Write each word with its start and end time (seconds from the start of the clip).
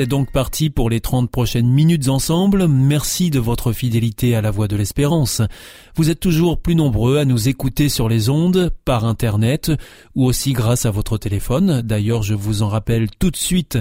C'est 0.00 0.06
donc 0.06 0.32
parti 0.32 0.70
pour 0.70 0.88
les 0.88 1.00
30 1.00 1.30
prochaines 1.30 1.68
minutes 1.68 2.08
ensemble. 2.08 2.68
Merci 2.68 3.28
de 3.28 3.38
votre 3.38 3.74
fidélité 3.74 4.34
à 4.34 4.40
la 4.40 4.50
voix 4.50 4.66
de 4.66 4.74
l'espérance. 4.74 5.42
Vous 5.94 6.08
êtes 6.08 6.20
toujours 6.20 6.56
plus 6.56 6.74
nombreux 6.74 7.18
à 7.18 7.26
nous 7.26 7.50
écouter 7.50 7.90
sur 7.90 8.08
les 8.08 8.30
ondes, 8.30 8.72
par 8.86 9.04
Internet, 9.04 9.70
ou 10.14 10.24
aussi 10.24 10.54
grâce 10.54 10.86
à 10.86 10.90
votre 10.90 11.18
téléphone. 11.18 11.82
D'ailleurs, 11.82 12.22
je 12.22 12.32
vous 12.32 12.62
en 12.62 12.68
rappelle 12.68 13.10
tout 13.18 13.30
de 13.30 13.36
suite 13.36 13.78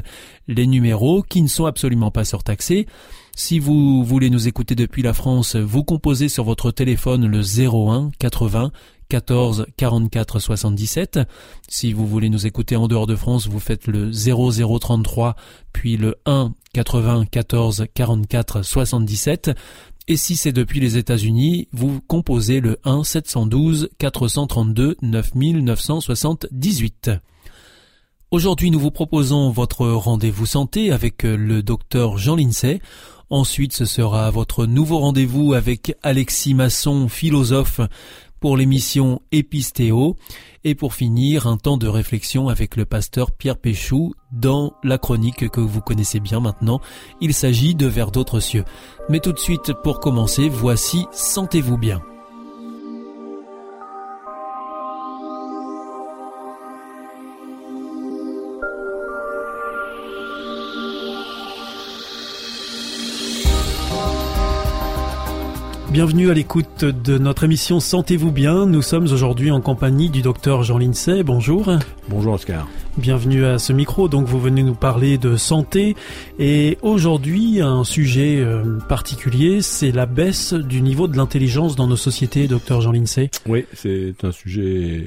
les 0.49 0.67
numéros 0.67 1.23
qui 1.23 1.41
ne 1.41 1.47
sont 1.47 1.67
absolument 1.67 2.11
pas 2.11 2.25
surtaxés. 2.25 2.85
Si 3.33 3.57
vous 3.57 4.03
voulez 4.03 4.29
nous 4.29 4.49
écouter 4.49 4.75
depuis 4.75 5.03
la 5.03 5.13
France, 5.13 5.55
vous 5.55 5.85
composez 5.85 6.27
sur 6.27 6.43
votre 6.43 6.71
téléphone 6.71 7.27
le 7.27 7.39
01 7.39 8.09
80 8.19 8.73
14 9.09 9.65
44 9.75 10.39
77. 10.39 11.19
Si 11.67 11.91
vous 11.93 12.07
voulez 12.07 12.29
nous 12.29 12.47
écouter 12.47 12.75
en 12.75 12.87
dehors 12.87 13.07
de 13.07 13.15
France, 13.15 13.47
vous 13.47 13.59
faites 13.59 13.87
le 13.87 14.11
0033 14.11 15.35
puis 15.73 15.97
le 15.97 16.15
1 16.25 16.53
80 16.73 17.25
14 17.25 17.85
44 17.93 18.63
77. 18.63 19.51
Et 20.07 20.17
si 20.17 20.35
c'est 20.35 20.51
depuis 20.51 20.79
les 20.79 20.97
États-Unis, 20.97 21.67
vous 21.71 22.01
composez 22.01 22.61
le 22.61 22.79
1 22.83 23.03
712 23.03 23.89
432 23.97 24.97
9978. 25.01 27.11
Aujourd'hui, 28.31 28.69
nous 28.69 28.79
vous 28.79 28.91
proposons 28.91 29.49
votre 29.49 29.87
rendez-vous 29.87 30.45
santé 30.45 30.91
avec 30.91 31.23
le 31.23 31.63
docteur 31.63 32.19
Jean 32.19 32.35
Lincey. 32.35 32.79
Ensuite, 33.31 33.73
ce 33.73 33.85
sera 33.85 34.31
votre 34.31 34.65
nouveau 34.65 34.97
rendez-vous 34.97 35.53
avec 35.53 35.95
Alexis 36.01 36.55
Masson, 36.55 37.07
philosophe 37.07 37.79
pour 38.39 38.57
l'émission 38.57 39.21
Épistéo 39.31 40.15
et 40.63 40.75
pour 40.75 40.93
finir 40.93 41.47
un 41.47 41.57
temps 41.57 41.77
de 41.77 41.87
réflexion 41.87 42.49
avec 42.49 42.75
le 42.75 42.85
pasteur 42.85 43.31
Pierre 43.31 43.57
Péchou 43.57 44.13
dans 44.31 44.73
la 44.83 44.97
chronique 44.97 45.49
que 45.49 45.61
vous 45.61 45.81
connaissez 45.81 46.19
bien 46.19 46.39
maintenant. 46.39 46.79
Il 47.21 47.33
s'agit 47.33 47.75
de 47.75 47.87
Vers 47.87 48.11
d'autres 48.11 48.39
cieux. 48.39 48.65
Mais 49.09 49.19
tout 49.19 49.33
de 49.33 49.39
suite 49.39 49.73
pour 49.83 49.99
commencer, 49.99 50.49
voici 50.49 51.05
Sentez-vous 51.11 51.77
bien. 51.77 52.01
Bienvenue 65.99 66.31
à 66.31 66.33
l'écoute 66.33 66.85
de 66.85 67.17
notre 67.17 67.43
émission 67.43 67.81
Sentez-vous 67.81 68.31
bien. 68.31 68.65
Nous 68.65 68.81
sommes 68.81 69.03
aujourd'hui 69.03 69.51
en 69.51 69.59
compagnie 69.59 70.09
du 70.09 70.21
docteur 70.21 70.63
Jean 70.63 70.77
Lincey. 70.77 71.23
Bonjour. 71.23 71.69
Bonjour 72.07 72.35
Oscar. 72.35 72.69
Bienvenue 72.95 73.43
à 73.43 73.59
ce 73.59 73.73
micro. 73.73 74.07
Donc 74.07 74.25
vous 74.25 74.39
venez 74.39 74.63
nous 74.63 74.75
parler 74.75 75.17
de 75.17 75.35
santé 75.35 75.97
et 76.39 76.77
aujourd'hui 76.83 77.59
un 77.59 77.83
sujet 77.83 78.37
euh, 78.37 78.79
particulier, 78.87 79.61
c'est 79.61 79.91
la 79.91 80.05
baisse 80.05 80.53
du 80.53 80.81
niveau 80.81 81.09
de 81.09 81.17
l'intelligence 81.17 81.75
dans 81.75 81.87
nos 81.87 81.97
sociétés, 81.97 82.47
docteur 82.47 82.79
Jean 82.79 82.93
Lincey. 82.93 83.29
Oui, 83.45 83.65
c'est 83.73 84.23
un 84.23 84.31
sujet 84.31 85.05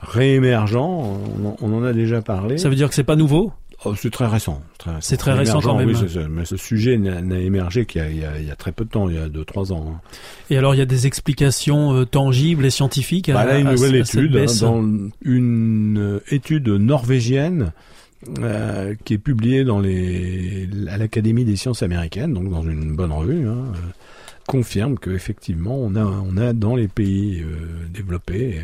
réémergent. 0.00 0.74
On 1.60 1.72
en 1.72 1.84
a 1.84 1.92
déjà 1.92 2.20
parlé. 2.20 2.58
Ça 2.58 2.68
veut 2.68 2.74
dire 2.74 2.88
que 2.88 2.96
c'est 2.96 3.04
pas 3.04 3.14
nouveau? 3.14 3.52
Oh, 3.84 3.94
c'est 3.96 4.10
très 4.10 4.26
récent. 4.26 4.62
C'est 5.00 5.16
très 5.16 5.32
récent 5.32 5.60
quand 5.60 5.76
même. 5.76 5.88
Oui, 5.88 5.96
mais 6.30 6.44
ce 6.44 6.56
sujet 6.56 6.96
n'a 6.98 7.38
émergé 7.38 7.84
qu'il 7.84 8.02
y, 8.12 8.20
y, 8.20 8.50
a 8.50 8.56
très 8.56 8.72
peu 8.72 8.84
de 8.84 8.90
temps, 8.90 9.08
il 9.08 9.16
y 9.16 9.18
a 9.18 9.28
2-3 9.28 9.72
ans. 9.72 9.94
Hein. 9.94 10.00
Et 10.50 10.56
alors, 10.56 10.74
il 10.74 10.78
y 10.78 10.82
a 10.82 10.86
des 10.86 11.06
explications 11.06 11.92
euh, 11.94 12.04
tangibles 12.04 12.64
et 12.64 12.70
scientifiques 12.70 13.30
bah, 13.30 13.40
à, 13.40 13.44
là, 13.46 13.58
une 13.58 13.70
nouvelle 13.70 13.96
étude, 13.96 14.36
hein, 14.36 14.46
dans 14.60 14.82
une 15.22 16.20
étude 16.30 16.68
norvégienne 16.68 17.72
euh, 18.38 18.94
qui 19.04 19.14
est 19.14 19.18
publiée 19.18 19.64
dans 19.64 19.80
les, 19.80 20.68
à 20.88 20.96
l'Académie 20.96 21.44
des 21.44 21.56
sciences 21.56 21.82
américaines, 21.82 22.32
donc 22.32 22.50
dans 22.50 22.62
une 22.62 22.94
bonne 22.94 23.10
revue, 23.10 23.48
hein, 23.48 23.72
euh, 23.74 23.78
confirme 24.46 24.96
qu'effectivement, 24.96 25.76
on 25.76 25.96
a, 25.96 26.04
on 26.04 26.36
a 26.36 26.52
dans 26.52 26.76
les 26.76 26.86
pays 26.86 27.42
euh, 27.42 27.88
développés 27.92 28.60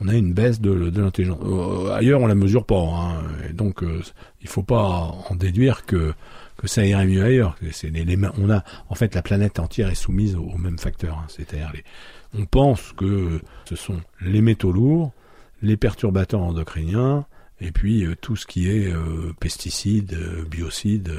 on 0.00 0.08
a 0.08 0.14
une 0.14 0.32
baisse 0.32 0.60
de, 0.60 0.70
l'intelligence. 0.70 1.38
Euh, 1.42 1.92
ailleurs, 1.92 2.20
on 2.20 2.26
la 2.26 2.34
mesure 2.34 2.64
pas. 2.64 2.80
Hein, 2.80 3.22
donc, 3.52 3.82
euh, 3.82 4.00
il 4.40 4.48
faut 4.48 4.62
pas 4.62 5.14
en 5.28 5.34
déduire 5.34 5.84
que 5.86 6.14
ça 6.64 6.84
irait 6.84 7.06
mieux 7.06 7.22
ailleurs. 7.22 7.56
On 8.38 8.50
a, 8.50 8.64
en 8.88 8.94
fait, 8.94 9.14
la 9.14 9.22
planète 9.22 9.58
entière 9.58 9.88
est 9.88 9.94
soumise 9.94 10.36
aux, 10.36 10.56
mêmes 10.58 10.78
facteurs. 10.78 11.18
Hein, 11.18 11.66
on 12.34 12.44
pense 12.44 12.92
que 12.92 13.40
ce 13.64 13.76
sont 13.76 14.00
les 14.20 14.40
métaux 14.40 14.72
lourds, 14.72 15.12
les 15.62 15.76
perturbateurs 15.76 16.42
endocriniens, 16.42 17.26
et 17.60 17.72
puis 17.72 18.04
euh, 18.04 18.14
tout 18.20 18.36
ce 18.36 18.46
qui 18.46 18.70
est 18.70 18.86
euh, 18.92 19.32
pesticides, 19.40 20.16
biocides, 20.48 21.12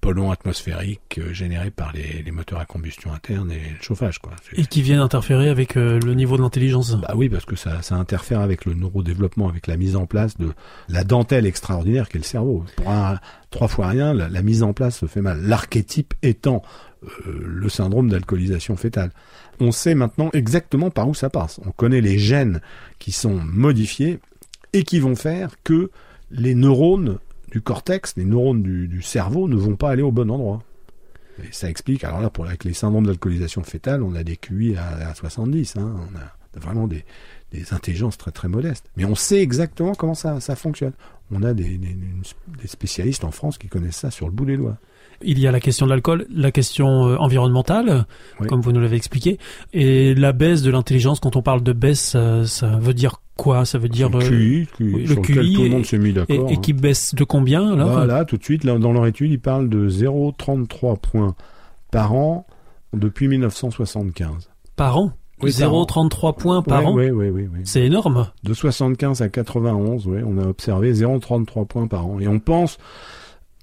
polluants 0.00 0.30
atmosphériques 0.30 1.18
euh, 1.18 1.32
générés 1.32 1.70
par 1.70 1.92
les, 1.92 2.22
les, 2.22 2.30
moteurs 2.30 2.60
à 2.60 2.64
combustion 2.64 3.12
interne 3.12 3.50
et 3.50 3.74
le 3.76 3.82
chauffage. 3.82 4.18
Quoi. 4.18 4.32
Et 4.54 4.66
qui 4.66 4.82
viennent 4.82 5.00
interférer 5.00 5.48
avec 5.48 5.76
euh, 5.76 5.98
le 6.00 6.14
niveau 6.14 6.36
de 6.36 6.42
l'intelligence 6.42 6.94
Bah 6.96 7.14
oui, 7.16 7.28
parce 7.28 7.44
que 7.44 7.56
ça, 7.56 7.82
ça 7.82 7.96
interfère 7.96 8.40
avec 8.40 8.64
le 8.64 8.74
neurodéveloppement, 8.74 9.48
avec 9.48 9.66
la 9.66 9.76
mise 9.76 9.96
en 9.96 10.06
place 10.06 10.36
de 10.38 10.52
la 10.88 11.04
dentelle 11.04 11.46
extraordinaire 11.46 12.08
qu'est 12.08 12.18
le 12.18 12.24
cerveau. 12.24 12.64
Pour 12.76 12.90
un, 12.90 13.18
trois 13.50 13.68
fois 13.68 13.88
rien, 13.88 14.14
la, 14.14 14.28
la, 14.28 14.42
mise 14.42 14.62
en 14.62 14.72
place 14.72 14.98
se 14.98 15.06
fait 15.06 15.22
mal. 15.22 15.40
L'archétype 15.42 16.14
étant 16.22 16.62
euh, 17.04 17.44
le 17.46 17.68
syndrome 17.68 18.08
d'alcoolisation 18.08 18.76
fétale. 18.76 19.10
On 19.60 19.70
sait 19.72 19.94
maintenant 19.94 20.30
exactement 20.32 20.90
par 20.90 21.08
où 21.08 21.14
ça 21.14 21.30
passe. 21.30 21.60
On 21.66 21.70
connaît 21.70 22.00
les 22.00 22.18
gènes 22.18 22.60
qui 22.98 23.12
sont 23.12 23.34
modifiés 23.34 24.18
et 24.72 24.82
qui 24.82 24.98
vont 24.98 25.14
faire 25.14 25.50
que 25.62 25.90
les 26.30 26.54
neurones 26.54 27.18
du 27.50 27.60
cortex, 27.60 28.14
les 28.16 28.24
neurones 28.24 28.62
du, 28.62 29.02
cerveau 29.02 29.48
ne 29.48 29.56
vont 29.56 29.76
pas 29.76 29.90
aller 29.90 30.02
au 30.02 30.12
bon 30.12 30.30
endroit. 30.30 30.62
Et 31.42 31.52
ça 31.52 31.70
explique, 31.70 32.04
alors 32.04 32.20
là, 32.20 32.30
pour 32.30 32.46
avec 32.46 32.64
les 32.64 32.72
syndromes 32.72 33.06
d'alcoolisation 33.06 33.62
fétale, 33.62 34.02
on 34.02 34.14
a 34.14 34.24
des 34.24 34.36
QI 34.36 34.76
à, 34.76 35.14
70, 35.14 35.76
hein, 35.76 35.94
on 35.96 36.18
a 36.18 36.60
vraiment 36.60 36.88
des, 36.88 37.04
intelligences 37.70 38.18
très 38.18 38.32
très 38.32 38.48
modestes. 38.48 38.90
Mais 38.96 39.04
on 39.04 39.14
sait 39.14 39.40
exactement 39.40 39.94
comment 39.94 40.14
ça, 40.14 40.40
ça 40.40 40.56
fonctionne. 40.56 40.92
On 41.30 41.42
a 41.42 41.54
des, 41.54 41.78
des, 41.78 42.66
spécialistes 42.66 43.24
en 43.24 43.30
France 43.30 43.56
qui 43.58 43.68
connaissent 43.68 43.96
ça 43.96 44.10
sur 44.10 44.26
le 44.26 44.32
bout 44.32 44.46
des 44.46 44.56
doigts. 44.56 44.76
Il 45.22 45.38
y 45.38 45.46
a 45.46 45.52
la 45.52 45.60
question 45.60 45.86
de 45.86 45.90
l'alcool, 45.90 46.26
la 46.30 46.52
question 46.52 47.08
euh, 47.08 47.16
environnementale, 47.16 48.06
comme 48.48 48.60
vous 48.60 48.72
nous 48.72 48.80
l'avez 48.80 48.96
expliqué, 48.96 49.38
et 49.72 50.14
la 50.14 50.32
baisse 50.32 50.62
de 50.62 50.70
l'intelligence. 50.70 51.20
Quand 51.20 51.36
on 51.36 51.42
parle 51.42 51.62
de 51.62 51.72
baisse, 51.72 52.16
ça, 52.44 52.76
veut 52.78 52.94
dire 52.94 53.20
quoi 53.38 53.64
Ça 53.64 53.78
veut 53.78 53.88
dire 53.88 54.10
le 54.10 54.18
QI, 54.18 54.68
le 54.78 55.14
QI 55.16 55.54
tout 55.54 55.62
le 55.62 55.70
monde 55.70 55.86
s'est 55.86 55.96
mis 55.96 56.12
d'accord. 56.12 56.50
Et, 56.50 56.52
et, 56.52 56.56
qui 56.58 56.74
baisse 56.74 57.14
de 57.14 57.24
combien 57.24 57.74
là 57.74 57.84
Voilà, 57.84 58.26
tout 58.26 58.36
de 58.36 58.44
suite, 58.44 58.64
là, 58.64 58.76
dans 58.78 58.92
leur 58.92 59.06
étude, 59.06 59.32
ils 59.32 59.40
parlent 59.40 59.70
de 59.70 59.88
0,33 59.88 60.98
points 60.98 61.34
par 61.90 62.12
an 62.12 62.46
depuis 62.92 63.28
1975. 63.28 64.50
Par 64.76 64.98
an? 64.98 65.12
Oui, 65.40 65.50
0,33 65.50 66.36
points 66.36 66.62
par 66.62 66.86
an? 66.86 66.92
Oui, 66.92 67.10
oui, 67.10 67.30
oui. 67.30 67.48
oui. 67.50 67.60
C'est 67.64 67.84
énorme. 67.84 68.26
De 68.42 68.52
75 68.52 69.22
à 69.22 69.28
91, 69.28 70.06
oui, 70.06 70.20
on 70.26 70.36
a 70.36 70.46
observé 70.46 70.92
0,33 70.92 71.66
points 71.66 71.86
par 71.86 72.06
an. 72.06 72.18
Et 72.20 72.28
on 72.28 72.40
pense 72.40 72.78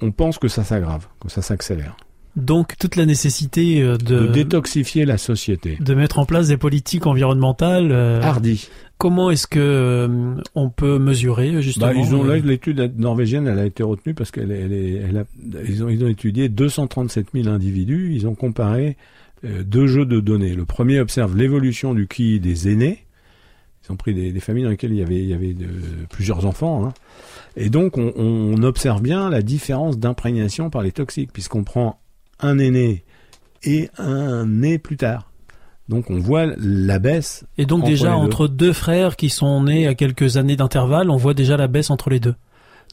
on 0.01 0.11
pense 0.11 0.37
que 0.37 0.47
ça 0.47 0.63
s'aggrave, 0.63 1.07
que 1.19 1.29
ça 1.29 1.41
s'accélère. 1.41 1.95
Donc 2.35 2.77
toute 2.77 2.97
la 2.97 3.05
nécessité 3.05 3.81
euh, 3.81 3.97
de, 3.97 4.27
détoxifier 4.27 5.05
la 5.05 5.17
société, 5.17 5.77
de 5.79 5.93
mettre 5.93 6.19
en 6.19 6.25
place 6.25 6.49
des 6.49 6.57
politiques 6.57 7.07
environnementales 7.07 7.91
euh, 7.91 8.21
hardies. 8.21 8.67
Comment 8.97 9.29
est-ce 9.29 9.47
que 9.47 9.59
euh, 9.59 10.35
on 10.55 10.69
peut 10.69 10.99
mesurer 10.99 11.61
justement 11.61 11.87
bah, 11.87 11.93
ils 11.93 12.15
ont 12.15 12.23
l'étude 12.23 12.93
norvégienne, 12.97 13.47
elle 13.47 13.59
a 13.59 13.65
été 13.65 13.83
retenue 13.83 14.13
parce 14.13 14.31
qu'elle 14.31 14.51
elle, 14.51 14.71
elle 14.71 15.17
a, 15.17 15.23
ils 15.67 15.83
ont 15.83 15.89
ils 15.89 16.03
ont 16.03 16.07
étudié 16.07 16.47
237 16.47 17.27
000 17.33 17.47
individus, 17.49 18.13
ils 18.13 18.27
ont 18.27 18.35
comparé 18.35 18.95
deux 19.43 19.85
jeux 19.85 20.05
de 20.05 20.19
données. 20.19 20.55
Le 20.55 20.65
premier 20.65 20.99
observe 20.99 21.37
l'évolution 21.37 21.93
du 21.93 22.07
QI 22.07 22.39
des 22.39 22.71
aînés. 22.71 23.05
Ils 23.87 23.91
ont 23.91 23.95
pris 23.95 24.13
des, 24.15 24.39
familles 24.39 24.63
dans 24.63 24.69
lesquelles 24.71 24.93
il 24.93 24.97
y 24.97 25.03
avait 25.03 25.19
il 25.19 25.27
y 25.27 25.33
avait 25.33 25.53
de, 25.53 25.67
plusieurs 26.09 26.45
enfants. 26.45 26.85
Hein. 26.85 26.93
Et 27.55 27.69
donc, 27.69 27.97
on, 27.97 28.63
observe 28.63 29.01
bien 29.01 29.29
la 29.29 29.41
différence 29.41 29.97
d'imprégnation 29.97 30.69
par 30.69 30.81
les 30.81 30.91
toxiques, 30.91 31.31
puisqu'on 31.31 31.63
prend 31.63 31.99
un 32.39 32.57
aîné 32.57 33.03
et 33.63 33.89
un 33.97 34.45
né 34.45 34.77
plus 34.77 34.97
tard. 34.97 35.31
Donc 35.89 36.09
on 36.09 36.19
voit 36.19 36.47
la 36.57 36.99
baisse. 36.99 37.45
Et 37.57 37.65
donc 37.65 37.85
déjà 37.85 38.15
entre 38.15 38.47
deux 38.47 38.73
frères 38.73 39.15
qui 39.15 39.29
sont 39.29 39.63
nés 39.63 39.87
à 39.87 39.93
quelques 39.95 40.37
années 40.37 40.55
d'intervalle, 40.55 41.09
on 41.09 41.17
voit 41.17 41.33
déjà 41.33 41.57
la 41.57 41.67
baisse 41.67 41.89
entre 41.89 42.09
les 42.09 42.19
deux. 42.19 42.35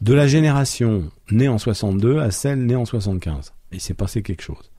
De 0.03 0.15
la 0.15 0.27
génération 0.27 1.05
née 1.31 1.49
en 1.49 1.59
62 1.59 2.19
à 2.19 2.31
celle 2.31 2.67
née 2.67 2.77
en 2.77 2.85
75. 2.85 3.53
Il 3.73 3.81
s'est 3.81 3.95
passé 3.95 4.23
quelque 4.23 4.43
chose. 4.43 4.71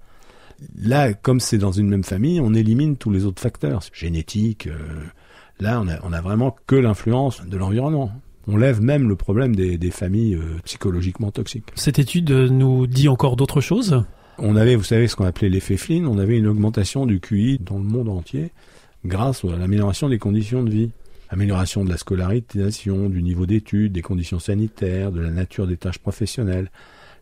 Là, 0.77 1.13
comme 1.13 1.39
c'est 1.39 1.57
dans 1.57 1.71
une 1.71 1.88
même 1.88 2.04
famille, 2.04 2.39
on 2.39 2.54
élimine 2.54 2.98
tous 2.98 3.10
les 3.10 3.25
autres 3.25 3.42
facteurs 3.42 3.81
génétiques, 3.94 4.68
euh, 4.68 4.77
Là, 5.59 5.80
on 5.81 5.88
a, 5.88 6.00
on 6.04 6.13
a 6.13 6.21
vraiment 6.21 6.56
que 6.68 6.75
l'influence 6.75 7.45
de 7.45 7.57
l'environnement. 7.57 8.12
On 8.48 8.57
lève 8.57 8.81
même 8.81 9.07
le 9.07 9.16
problème 9.16 9.56
des, 9.56 9.77
des 9.77 9.92
familles 9.92 10.36
euh, 10.36 10.59
psychologiquement 10.66 11.31
toxiques. 11.31 11.69
Cette 11.75 12.00
étude 12.00 12.30
nous 12.31 12.88
dit 12.88 13.07
encore 13.07 13.36
d'autres 13.36 13.62
choses 13.62 14.04
On 14.38 14.56
avait, 14.56 14.75
vous 14.75 14.83
savez, 14.83 15.07
ce 15.07 15.15
qu'on 15.15 15.25
appelait 15.25 15.50
l'effet 15.50 15.77
Flynn, 15.77 16.07
on 16.07 16.18
avait 16.18 16.38
une 16.38 16.47
augmentation 16.47 17.06
du 17.06 17.19
QI 17.19 17.59
dans 17.59 17.77
le 17.77 17.83
monde 17.83 18.09
entier 18.09 18.51
grâce 19.06 19.44
à 19.45 19.56
l'amélioration 19.56 20.09
des 20.09 20.19
conditions 20.19 20.63
de 20.63 20.69
vie. 20.69 20.91
Amélioration 21.30 21.83
de 21.83 21.89
la 21.89 21.97
scolarisation, 21.97 23.09
du 23.09 23.24
niveau 23.24 23.45
d'études, 23.45 23.94
des 23.94 24.01
conditions 24.01 24.39
sanitaires, 24.39 25.12
de 25.12 25.19
la 25.19 25.31
nature 25.31 25.65
des 25.65 25.77
tâches 25.77 25.97
professionnelles. 25.97 26.69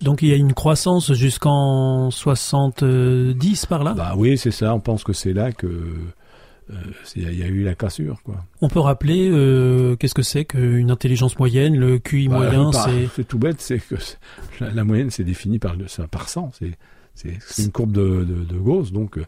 Donc 0.02 0.22
il 0.22 0.30
y 0.30 0.34
a 0.34 0.36
une 0.36 0.54
croissance 0.54 1.14
jusqu'en 1.14 2.12
70 2.12 3.66
par 3.68 3.84
là? 3.84 3.94
Bah 3.94 4.14
oui, 4.18 4.38
c'est 4.38 4.52
ça. 4.52 4.74
On 4.74 4.80
pense 4.80 5.04
que 5.04 5.14
c'est 5.14 5.34
là 5.34 5.52
que 5.52 5.68
euh, 5.68 6.76
il 7.16 7.38
y 7.38 7.44
a 7.44 7.48
eu 7.48 7.64
la 7.64 7.76
cassure. 7.76 8.22
Quoi. 8.24 8.44
On 8.62 8.68
peut 8.68 8.80
rappeler 8.80 9.30
euh, 9.30 9.96
qu'est-ce 9.96 10.14
que 10.14 10.24
c'est 10.24 10.46
qu'une 10.46 10.92
intelligence 10.92 11.38
moyenne, 11.38 11.78
le 11.78 12.00
QI 12.00 12.28
bah, 12.28 12.38
moyen, 12.38 12.72
c'est... 12.72 13.08
C'est 13.16 13.28
tout 13.28 13.40
bête, 13.40 13.62
c'est 13.62 13.80
que 13.80 13.96
la, 14.60 14.84
moyenne 14.84 15.10
c'est 15.10 15.24
défini 15.24 15.60
par, 15.60 15.76
par 16.10 16.30
100, 16.30 16.52
c'est, 16.60 16.72
c'est, 17.14 17.38
une 17.60 17.72
courbe 17.72 17.92
de, 17.92 18.24
de, 18.24 18.44
de 18.44 18.58
Gauss, 18.58 18.92
donc 18.92 19.20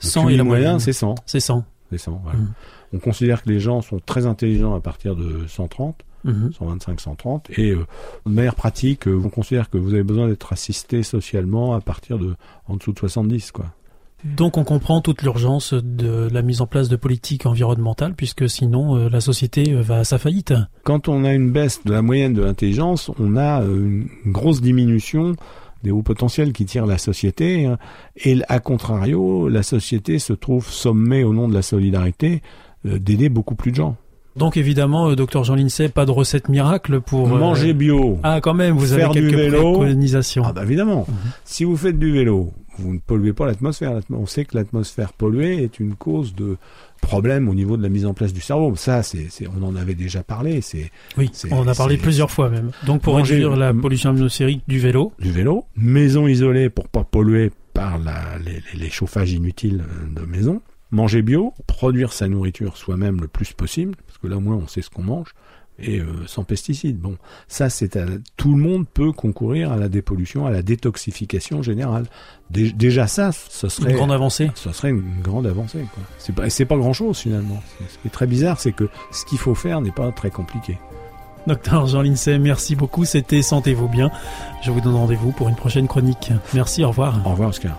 100 0.00 0.26
euh, 0.26 0.28
et 0.28 0.36
la 0.36 0.44
moyenne, 0.44 0.78
c'est 0.78 0.92
100. 0.92 1.16
C'est 1.26 1.40
100. 1.40 1.64
C'est 1.90 1.98
100, 1.98 2.20
voilà. 2.22 2.38
Mm. 2.38 2.52
On 2.94 2.98
considère 2.98 3.42
que 3.42 3.50
les 3.50 3.60
gens 3.60 3.82
sont 3.82 4.00
très 4.04 4.26
intelligents 4.26 4.74
à 4.74 4.80
partir 4.80 5.14
de 5.14 5.46
130, 5.46 6.04
125, 6.24 7.00
130. 7.00 7.50
Et 7.50 7.70
euh, 7.70 7.86
de 8.26 8.32
manière 8.32 8.54
pratique, 8.54 9.06
euh, 9.06 9.20
on 9.24 9.28
considère 9.28 9.70
que 9.70 9.78
vous 9.78 9.94
avez 9.94 10.02
besoin 10.02 10.28
d'être 10.28 10.52
assisté 10.52 11.02
socialement 11.02 11.74
à 11.74 11.80
partir 11.80 12.18
de 12.18 12.34
en 12.66 12.76
dessous 12.76 12.92
de 12.92 12.98
70, 12.98 13.52
quoi. 13.52 13.66
Donc 14.24 14.58
on 14.58 14.64
comprend 14.64 15.00
toute 15.00 15.22
l'urgence 15.22 15.74
de 15.74 16.28
la 16.32 16.42
mise 16.42 16.60
en 16.60 16.66
place 16.66 16.88
de 16.88 16.96
politiques 16.96 17.46
environnementales, 17.46 18.14
puisque 18.14 18.50
sinon 18.50 18.96
euh, 18.96 19.08
la 19.08 19.20
société 19.20 19.72
va 19.74 19.98
à 19.98 20.04
sa 20.04 20.18
faillite. 20.18 20.54
Quand 20.82 21.06
on 21.06 21.22
a 21.22 21.32
une 21.32 21.52
baisse 21.52 21.84
de 21.84 21.92
la 21.92 22.02
moyenne 22.02 22.34
de 22.34 22.42
l'intelligence, 22.42 23.12
on 23.20 23.36
a 23.36 23.62
une 23.62 24.08
grosse 24.26 24.60
diminution 24.60 25.36
des 25.82 25.90
hauts 25.90 26.02
potentiels 26.02 26.52
qui 26.52 26.64
tirent 26.64 26.86
la 26.86 26.98
société. 26.98 27.66
Hein. 27.66 27.78
Et 28.16 28.40
à 28.48 28.60
contrario, 28.60 29.48
la 29.48 29.62
société 29.62 30.18
se 30.18 30.32
trouve 30.32 30.68
sommée 30.68 31.24
au 31.24 31.32
nom 31.32 31.48
de 31.48 31.54
la 31.54 31.62
solidarité 31.62 32.42
d'aider 32.84 33.28
beaucoup 33.28 33.54
plus 33.54 33.70
de 33.70 33.76
gens. 33.76 33.96
Donc 34.38 34.56
évidemment, 34.56 35.10
euh, 35.10 35.16
docteur 35.16 35.42
Jean 35.42 35.56
Lincey, 35.56 35.88
pas 35.88 36.06
de 36.06 36.12
recette 36.12 36.48
miracle 36.48 37.00
pour 37.00 37.26
euh, 37.26 37.38
manger 37.38 37.72
bio. 37.72 38.18
Ah 38.22 38.40
quand 38.40 38.54
même, 38.54 38.76
vous 38.76 38.92
avez 38.92 39.08
quelques 39.12 39.50
préconisations. 39.50 40.44
Ah 40.46 40.52
bah 40.52 40.62
évidemment. 40.62 41.06
Mhm. 41.08 41.14
Si 41.44 41.64
vous 41.64 41.76
faites 41.76 41.98
du 41.98 42.12
vélo, 42.12 42.52
vous 42.78 42.94
ne 42.94 42.98
polluez 42.98 43.32
pas 43.32 43.46
l'atmosphère. 43.46 44.00
On 44.10 44.26
sait 44.26 44.44
que 44.44 44.56
l'atmosphère 44.56 45.12
polluée 45.12 45.62
est 45.62 45.80
une 45.80 45.94
cause 45.94 46.34
de 46.34 46.56
problèmes 47.00 47.48
au 47.48 47.54
niveau 47.54 47.76
de 47.76 47.82
la 47.82 47.88
mise 47.88 48.06
en 48.06 48.14
place 48.14 48.32
du 48.32 48.40
cerveau. 48.40 48.74
Ça, 48.76 49.02
c'est, 49.02 49.28
on 49.48 49.62
en 49.62 49.76
avait 49.76 49.94
déjà 49.94 50.22
parlé. 50.22 50.60
C'est, 50.60 50.90
oui, 51.16 51.30
on 51.50 51.58
en 51.58 51.68
a 51.68 51.74
parlé 51.74 51.96
plusieurs 51.96 52.30
fois 52.30 52.48
même. 52.48 52.70
Donc 52.86 53.02
pour 53.02 53.16
réduire 53.16 53.56
la 53.56 53.74
pollution 53.74 54.10
atmosphérique 54.10 54.62
du 54.68 54.78
vélo. 54.78 55.12
Du 55.18 55.30
vélo. 55.30 55.64
Maison 55.76 56.26
isolée 56.26 56.70
pour 56.70 56.88
pas 56.88 57.04
polluer 57.04 57.50
par 57.74 57.98
la, 57.98 58.38
les, 58.38 58.62
les 58.74 58.90
chauffages 58.90 59.32
inutiles 59.32 59.84
de 60.14 60.22
maison 60.22 60.60
manger 60.90 61.22
bio, 61.22 61.52
produire 61.66 62.12
sa 62.12 62.28
nourriture 62.28 62.76
soi-même 62.76 63.20
le 63.20 63.28
plus 63.28 63.52
possible, 63.52 63.94
parce 64.06 64.18
que 64.18 64.26
là 64.26 64.36
au 64.36 64.40
moins 64.40 64.56
on 64.56 64.66
sait 64.66 64.82
ce 64.82 64.90
qu'on 64.90 65.02
mange, 65.02 65.34
et 65.80 66.00
euh, 66.00 66.06
sans 66.26 66.44
pesticides. 66.44 66.98
Bon, 66.98 67.16
ça 67.46 67.70
c'est 67.70 67.98
tout 68.36 68.54
le 68.54 68.62
monde 68.62 68.86
peut 68.88 69.12
concourir 69.12 69.72
à 69.72 69.76
la 69.76 69.88
dépollution, 69.88 70.46
à 70.46 70.50
la 70.50 70.62
détoxification 70.62 71.62
générale. 71.62 72.06
déjà 72.50 73.06
ça, 73.06 73.32
ce 73.32 73.68
serait 73.68 73.90
une 73.90 73.96
grande 73.96 74.12
avancée. 74.12 74.50
Ce 74.54 74.72
serait 74.72 74.90
une 74.90 75.20
grande 75.22 75.46
avancée. 75.46 75.84
Quoi. 75.94 76.02
C'est 76.18 76.34
pas, 76.34 76.50
c'est 76.50 76.64
pas 76.64 76.76
grand 76.76 76.92
chose 76.92 77.18
finalement. 77.18 77.62
Ce 77.88 77.98
qui 77.98 78.08
est 78.08 78.10
très 78.10 78.26
bizarre, 78.26 78.60
c'est 78.60 78.72
que 78.72 78.88
ce 79.12 79.24
qu'il 79.24 79.38
faut 79.38 79.54
faire 79.54 79.80
n'est 79.80 79.92
pas 79.92 80.10
très 80.12 80.30
compliqué. 80.30 80.78
Docteur 81.46 81.86
Jean 81.86 82.02
Lincey, 82.02 82.38
merci 82.38 82.76
beaucoup. 82.76 83.04
C'était 83.04 83.40
Sentez-vous 83.40 83.88
bien. 83.88 84.10
Je 84.62 84.70
vous 84.70 84.80
donne 84.80 84.96
rendez-vous 84.96 85.32
pour 85.32 85.48
une 85.48 85.56
prochaine 85.56 85.88
chronique. 85.88 86.30
Merci, 86.52 86.84
au 86.84 86.88
revoir. 86.88 87.22
Au 87.24 87.30
revoir, 87.30 87.48
Oscar. 87.50 87.78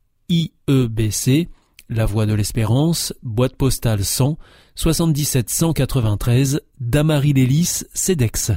IEBC, 0.31 1.49
La 1.89 2.05
Voie 2.05 2.25
de 2.25 2.33
l'Espérance, 2.33 3.13
boîte 3.21 3.57
postale 3.57 4.05
100, 4.05 4.37
77 4.75 5.49
193, 5.49 6.61
Damary 6.79 7.33
Lélis, 7.33 7.83
CEDEX. 7.93 8.53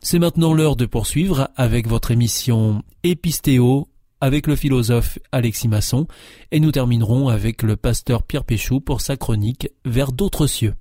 C'est 0.00 0.18
maintenant 0.18 0.54
l'heure 0.54 0.76
de 0.76 0.86
poursuivre 0.86 1.50
avec 1.54 1.86
votre 1.86 2.12
émission 2.12 2.82
Épistéo 3.02 3.88
avec 4.22 4.46
le 4.46 4.56
philosophe 4.56 5.18
Alexis 5.32 5.68
Masson 5.68 6.06
et 6.50 6.60
nous 6.60 6.72
terminerons 6.72 7.28
avec 7.28 7.62
le 7.62 7.76
pasteur 7.76 8.22
Pierre 8.22 8.44
Péchou 8.44 8.80
pour 8.80 9.02
sa 9.02 9.18
chronique 9.18 9.68
Vers 9.84 10.12
d'autres 10.12 10.46
cieux. 10.46 10.72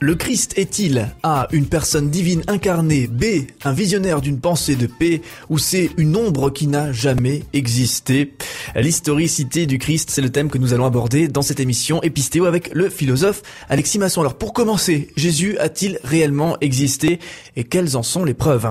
Le 0.00 0.14
Christ 0.14 0.56
est-il 0.56 1.12
A. 1.24 1.48
Une 1.50 1.66
personne 1.66 2.08
divine 2.08 2.44
incarnée 2.46 3.08
B. 3.08 3.48
Un 3.64 3.72
visionnaire 3.72 4.20
d'une 4.20 4.38
pensée 4.38 4.76
de 4.76 4.86
paix 4.86 5.22
Ou 5.50 5.58
C. 5.58 5.90
Une 5.96 6.14
ombre 6.14 6.50
qui 6.50 6.68
n'a 6.68 6.92
jamais 6.92 7.42
existé? 7.52 8.34
L'historicité 8.76 9.66
du 9.66 9.78
Christ, 9.78 10.10
c'est 10.10 10.22
le 10.22 10.30
thème 10.30 10.50
que 10.50 10.58
nous 10.58 10.72
allons 10.72 10.86
aborder 10.86 11.26
dans 11.26 11.42
cette 11.42 11.58
émission 11.58 12.00
Épistéo 12.04 12.44
avec 12.44 12.72
le 12.74 12.90
philosophe 12.90 13.42
Alexis 13.68 13.98
Masson. 13.98 14.20
Alors 14.20 14.38
pour 14.38 14.52
commencer, 14.52 15.08
Jésus 15.16 15.58
a-t-il 15.58 15.98
réellement 16.04 16.56
existé 16.60 17.18
Et 17.56 17.64
quelles 17.64 17.96
en 17.96 18.04
sont 18.04 18.24
les 18.24 18.34
preuves? 18.34 18.70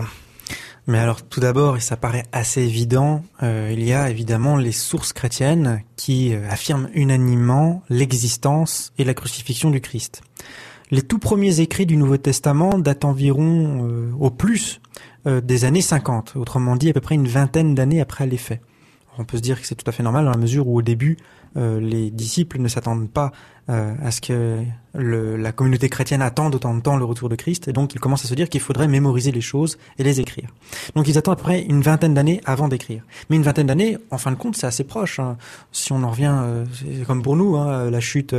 Mais 0.89 1.00
alors 1.00 1.24
tout 1.24 1.41
d'abord, 1.41 1.75
et 1.75 1.81
ça 1.81 1.98
paraît 1.98 2.24
assez 2.31 2.62
évident, 2.62 3.22
euh, 3.43 3.69
il 3.74 3.84
y 3.84 3.91
a 3.91 4.10
évidemment 4.10 4.55
les 4.55 4.72
sources 4.72 5.12
chrétiennes 5.12 5.81
qui 5.98 6.34
euh, 6.34 6.50
affirment 6.50 6.88
unanimement 6.93 7.84
l'existence 7.89 8.93
et 8.98 9.03
la 9.03 9.13
crucifixion 9.13 9.69
du 9.72 9.81
Christ. 9.81 10.22
Les 10.89 11.01
tout 11.01 11.20
premiers 11.20 11.60
écrits 11.60 11.86
du 11.86 11.98
Nouveau 11.98 12.15
Testament 12.15 12.79
datent 12.79 13.03
environ 13.03 13.89
euh, 13.89 14.12
au 14.20 14.29
plus 14.29 14.79
euh, 15.25 15.41
des 15.41 15.65
années 15.65 15.82
50, 15.82 16.38
autrement 16.38 16.77
dit 16.77 16.89
à 16.89 16.94
peu 16.94 17.01
près 17.01 17.15
une 17.15 17.27
vingtaine 17.27 17.75
d'années 17.75 18.00
après 18.00 18.25
les 18.25 18.38
faits. 18.38 18.62
On 19.17 19.25
peut 19.25 19.36
se 19.36 19.41
dire 19.41 19.60
que 19.60 19.67
c'est 19.67 19.75
tout 19.75 19.89
à 19.89 19.91
fait 19.91 20.03
normal 20.03 20.24
dans 20.24 20.32
la 20.32 20.38
mesure 20.38 20.65
où 20.70 20.77
au 20.77 20.82
début, 20.82 21.17
euh, 21.58 21.82
les 21.82 22.10
disciples 22.10 22.62
ne 22.62 22.70
s'attendent 22.70 23.10
pas 23.10 23.34
à 23.67 24.12
ce 24.12 24.21
que 24.21 24.63
le, 24.93 25.38
la 25.38 25.51
communauté 25.51 25.89
chrétienne 25.89 26.21
attend 26.21 26.50
d'autant 26.50 26.74
de 26.74 26.81
temps 26.81 26.97
le 26.97 27.05
retour 27.05 27.29
de 27.29 27.36
Christ, 27.36 27.67
et 27.67 27.74
donc 27.74 27.93
ils 27.93 28.00
commencent 28.00 28.25
à 28.25 28.27
se 28.27 28.33
dire 28.33 28.50
qu'il 28.50 28.62
faudrait 28.62 28.88
mémoriser 28.88 29.31
les 29.31 29.41
choses 29.41 29.77
et 30.00 30.03
les 30.03 30.19
écrire. 30.19 30.50
Donc 30.95 31.07
ils 31.07 31.17
attendent 31.17 31.33
à 31.33 31.36
peu 31.38 31.43
près 31.43 31.62
une 31.62 31.81
vingtaine 31.81 32.13
d'années 32.13 32.41
avant 32.45 32.67
d'écrire. 32.67 33.03
Mais 33.29 33.36
une 33.36 33.43
vingtaine 33.43 33.67
d'années, 33.67 33.97
en 34.12 34.17
fin 34.17 34.31
de 34.31 34.38
compte, 34.38 34.55
c'est 34.55 34.67
assez 34.67 34.83
proche. 34.83 35.19
Hein. 35.19 35.38
Si 35.71 35.91
on 35.91 36.03
en 36.03 36.09
revient, 36.09 36.33
euh, 36.33 36.65
comme 37.05 37.21
pour 37.21 37.36
nous, 37.36 37.55
hein, 37.57 37.89
la 37.89 38.00
chute 38.00 38.36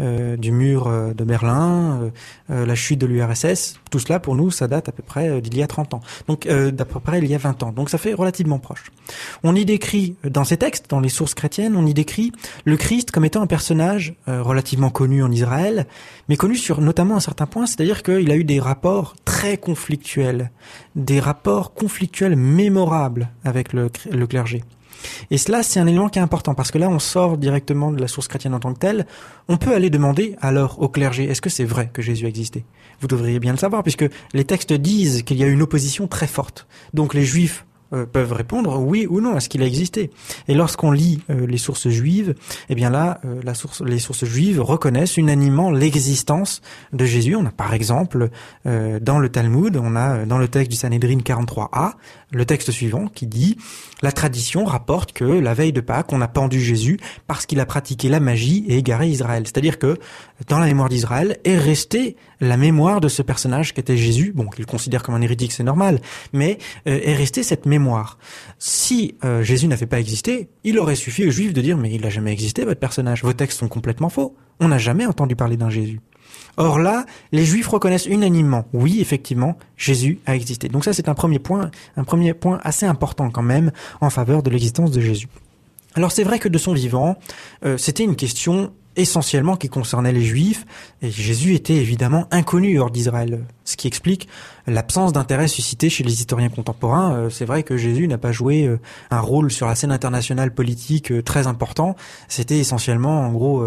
euh, 0.00 0.36
du 0.36 0.52
mur 0.52 0.86
euh, 0.86 1.12
de 1.12 1.24
Berlin, 1.24 2.10
euh, 2.50 2.66
la 2.66 2.74
chute 2.74 2.98
de 2.98 3.06
l'URSS, 3.06 3.78
tout 3.90 3.98
cela 3.98 4.18
pour 4.18 4.34
nous, 4.34 4.50
ça 4.50 4.66
date 4.66 4.88
à 4.88 4.92
peu 4.92 5.02
près 5.02 5.40
d'il 5.40 5.56
y 5.56 5.62
a 5.62 5.66
30 5.66 5.94
ans. 5.94 6.00
Donc 6.26 6.46
d'à 6.46 6.84
peu 6.84 7.00
près 7.00 7.18
il 7.18 7.26
y 7.26 7.34
a 7.34 7.38
20 7.38 7.62
ans. 7.62 7.72
Donc 7.72 7.90
ça 7.90 7.98
fait 7.98 8.14
relativement 8.14 8.58
proche. 8.58 8.90
On 9.42 9.54
y 9.54 9.64
décrit, 9.64 10.16
dans 10.24 10.44
ces 10.44 10.56
textes, 10.56 10.88
dans 10.90 11.00
les 11.00 11.08
sources 11.08 11.34
chrétiennes, 11.34 11.76
on 11.76 11.86
y 11.86 11.94
décrit 11.94 12.32
le 12.64 12.76
Christ 12.76 13.10
comme 13.10 13.24
étant 13.24 13.42
un 13.42 13.46
personnage 13.46 14.14
relativement 14.26 14.69
connu 14.90 15.22
en 15.22 15.30
Israël, 15.30 15.86
mais 16.28 16.36
connu 16.36 16.56
sur 16.56 16.80
notamment 16.80 17.16
un 17.16 17.20
certain 17.20 17.46
point, 17.46 17.66
c'est-à-dire 17.66 18.02
qu'il 18.02 18.30
a 18.30 18.36
eu 18.36 18.44
des 18.44 18.60
rapports 18.60 19.16
très 19.24 19.56
conflictuels, 19.56 20.50
des 20.94 21.20
rapports 21.20 21.74
conflictuels 21.74 22.36
mémorables 22.36 23.30
avec 23.44 23.72
le, 23.72 23.88
clergé. 24.26 24.62
Et 25.30 25.38
cela, 25.38 25.62
c'est 25.62 25.80
un 25.80 25.86
élément 25.86 26.08
qui 26.08 26.18
est 26.18 26.22
important 26.22 26.54
parce 26.54 26.70
que 26.70 26.78
là, 26.78 26.88
on 26.88 26.98
sort 26.98 27.38
directement 27.38 27.90
de 27.90 28.00
la 28.00 28.08
source 28.08 28.28
chrétienne 28.28 28.54
en 28.54 28.60
tant 28.60 28.74
que 28.74 28.78
telle. 28.78 29.06
On 29.48 29.56
peut 29.56 29.74
aller 29.74 29.88
demander 29.88 30.36
alors 30.40 30.80
au 30.80 30.88
clergé, 30.88 31.24
est-ce 31.24 31.40
que 31.40 31.50
c'est 31.50 31.64
vrai 31.64 31.90
que 31.92 32.02
Jésus 32.02 32.26
existait 32.26 32.64
Vous 33.00 33.06
devriez 33.08 33.40
bien 33.40 33.52
le 33.52 33.58
savoir 33.58 33.82
puisque 33.82 34.04
les 34.34 34.44
textes 34.44 34.74
disent 34.74 35.22
qu'il 35.22 35.38
y 35.38 35.44
a 35.44 35.46
une 35.46 35.62
opposition 35.62 36.06
très 36.06 36.26
forte. 36.26 36.66
Donc 36.92 37.14
les 37.14 37.24
juifs 37.24 37.64
euh, 37.92 38.06
peuvent 38.06 38.32
répondre 38.32 38.78
oui 38.78 39.06
ou 39.08 39.20
non 39.20 39.34
à 39.34 39.40
ce 39.40 39.48
qu'il 39.48 39.62
a 39.62 39.66
existé. 39.66 40.10
Et 40.46 40.54
lorsqu'on 40.54 40.92
lit 40.92 41.22
euh, 41.28 41.46
les 41.46 41.58
sources 41.58 41.88
juives, 41.88 42.34
eh 42.68 42.74
bien 42.76 42.88
là, 42.88 43.20
euh, 43.24 43.40
la 43.42 43.54
source, 43.54 43.82
les 43.82 43.98
sources 43.98 44.24
juives 44.24 44.60
reconnaissent 44.60 45.16
unanimement 45.16 45.70
l'existence 45.70 46.62
de 46.92 47.04
Jésus. 47.04 47.34
On 47.34 47.44
a 47.46 47.50
par 47.50 47.74
exemple 47.74 48.30
dans 48.64 49.18
le 49.18 49.28
Talmud, 49.28 49.76
on 49.76 49.96
a 49.96 50.24
dans 50.24 50.38
le 50.38 50.48
texte 50.48 50.70
du 50.70 50.76
Sanhedrin 50.76 51.18
43a 51.18 51.94
le 52.32 52.44
texte 52.44 52.70
suivant 52.70 53.06
qui 53.06 53.26
dit 53.26 53.56
la 54.02 54.12
tradition 54.12 54.64
rapporte 54.64 55.12
que 55.12 55.24
la 55.24 55.54
veille 55.54 55.72
de 55.72 55.80
Pâques, 55.80 56.12
on 56.12 56.20
a 56.20 56.28
pendu 56.28 56.60
Jésus 56.60 56.98
parce 57.26 57.46
qu'il 57.46 57.60
a 57.60 57.66
pratiqué 57.66 58.08
la 58.08 58.20
magie 58.20 58.64
et 58.68 58.78
égaré 58.78 59.08
Israël. 59.08 59.42
C'est-à-dire 59.46 59.78
que 59.78 59.98
dans 60.48 60.58
la 60.58 60.66
mémoire 60.66 60.88
d'Israël 60.88 61.38
est 61.44 61.58
restée 61.58 62.16
la 62.40 62.56
mémoire 62.56 63.00
de 63.00 63.08
ce 63.08 63.22
personnage 63.22 63.74
qui 63.74 63.80
était 63.80 63.96
Jésus, 63.96 64.32
bon, 64.34 64.46
qu'il 64.46 64.66
considère 64.66 65.02
comme 65.02 65.14
un 65.14 65.20
hérétique, 65.20 65.52
c'est 65.52 65.62
normal, 65.62 66.00
mais 66.32 66.58
est 66.86 67.14
restée 67.14 67.42
cette 67.42 67.66
mémoire 67.66 68.18
si 68.58 69.14
euh, 69.24 69.42
Jésus 69.42 69.66
n'avait 69.68 69.86
pas 69.86 70.00
existé, 70.00 70.48
il 70.64 70.78
aurait 70.78 70.94
suffi 70.94 71.26
aux 71.26 71.30
Juifs 71.30 71.52
de 71.52 71.60
dire 71.60 71.76
mais 71.76 71.90
il 71.92 72.02
n'a 72.02 72.10
jamais 72.10 72.32
existé 72.32 72.64
votre 72.64 72.80
personnage, 72.80 73.22
vos 73.22 73.32
textes 73.32 73.58
sont 73.58 73.68
complètement 73.68 74.08
faux. 74.08 74.36
On 74.60 74.68
n'a 74.68 74.78
jamais 74.78 75.06
entendu 75.06 75.36
parler 75.36 75.56
d'un 75.56 75.70
Jésus. 75.70 76.00
Or 76.56 76.78
là, 76.78 77.06
les 77.32 77.44
Juifs 77.44 77.68
reconnaissent 77.68 78.06
unanimement, 78.06 78.66
oui, 78.72 79.00
effectivement, 79.00 79.56
Jésus 79.76 80.18
a 80.26 80.36
existé. 80.36 80.68
Donc 80.68 80.84
ça, 80.84 80.92
c'est 80.92 81.08
un 81.08 81.14
premier 81.14 81.38
point, 81.38 81.70
un 81.96 82.04
premier 82.04 82.34
point 82.34 82.60
assez 82.62 82.86
important 82.86 83.30
quand 83.30 83.42
même 83.42 83.72
en 84.00 84.10
faveur 84.10 84.42
de 84.42 84.50
l'existence 84.50 84.90
de 84.90 85.00
Jésus. 85.00 85.28
Alors 85.94 86.12
c'est 86.12 86.22
vrai 86.22 86.38
que 86.38 86.48
de 86.48 86.58
son 86.58 86.72
vivant, 86.72 87.16
euh, 87.64 87.76
c'était 87.76 88.04
une 88.04 88.14
question 88.14 88.72
essentiellement 89.00 89.56
qui 89.56 89.68
concernait 89.68 90.12
les 90.12 90.24
Juifs, 90.24 90.66
et 91.02 91.10
Jésus 91.10 91.54
était 91.54 91.76
évidemment 91.76 92.26
inconnu 92.30 92.78
hors 92.78 92.90
d'Israël, 92.90 93.44
ce 93.64 93.76
qui 93.76 93.86
explique 93.86 94.28
l'absence 94.66 95.12
d'intérêt 95.12 95.48
suscité 95.48 95.90
chez 95.90 96.04
les 96.04 96.12
historiens 96.12 96.48
contemporains. 96.48 97.14
Euh, 97.14 97.30
c'est 97.30 97.44
vrai 97.44 97.62
que 97.62 97.76
Jésus 97.76 98.06
n'a 98.08 98.18
pas 98.18 98.32
joué 98.32 98.64
euh, 98.64 98.78
un 99.10 99.20
rôle 99.20 99.50
sur 99.50 99.66
la 99.66 99.74
scène 99.74 99.92
internationale 99.92 100.54
politique 100.54 101.10
euh, 101.10 101.22
très 101.22 101.46
important. 101.46 101.96
C'était 102.28 102.58
essentiellement, 102.58 103.22
en 103.22 103.32
gros, 103.32 103.62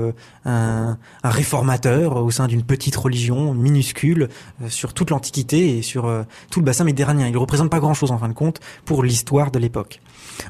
un, 0.46 0.98
un 1.24 1.30
réformateur 1.30 2.18
au 2.18 2.32
sein 2.32 2.48
d'une 2.48 2.64
petite 2.64 2.96
religion 2.96 3.54
minuscule 3.54 4.30
sur 4.68 4.94
toute 4.94 5.10
l'Antiquité 5.10 5.78
et 5.78 5.82
sur 5.82 6.26
tout 6.50 6.60
le 6.60 6.66
bassin 6.66 6.84
méditerranéen. 6.84 7.28
Il 7.28 7.34
ne 7.34 7.38
représente 7.38 7.70
pas 7.70 7.80
grand-chose 7.80 8.12
en 8.12 8.18
fin 8.18 8.30
de 8.30 8.34
compte 8.34 8.60
pour 8.86 9.04
l'histoire 9.04 9.52
de 9.52 9.60
l'époque. 9.60 10.00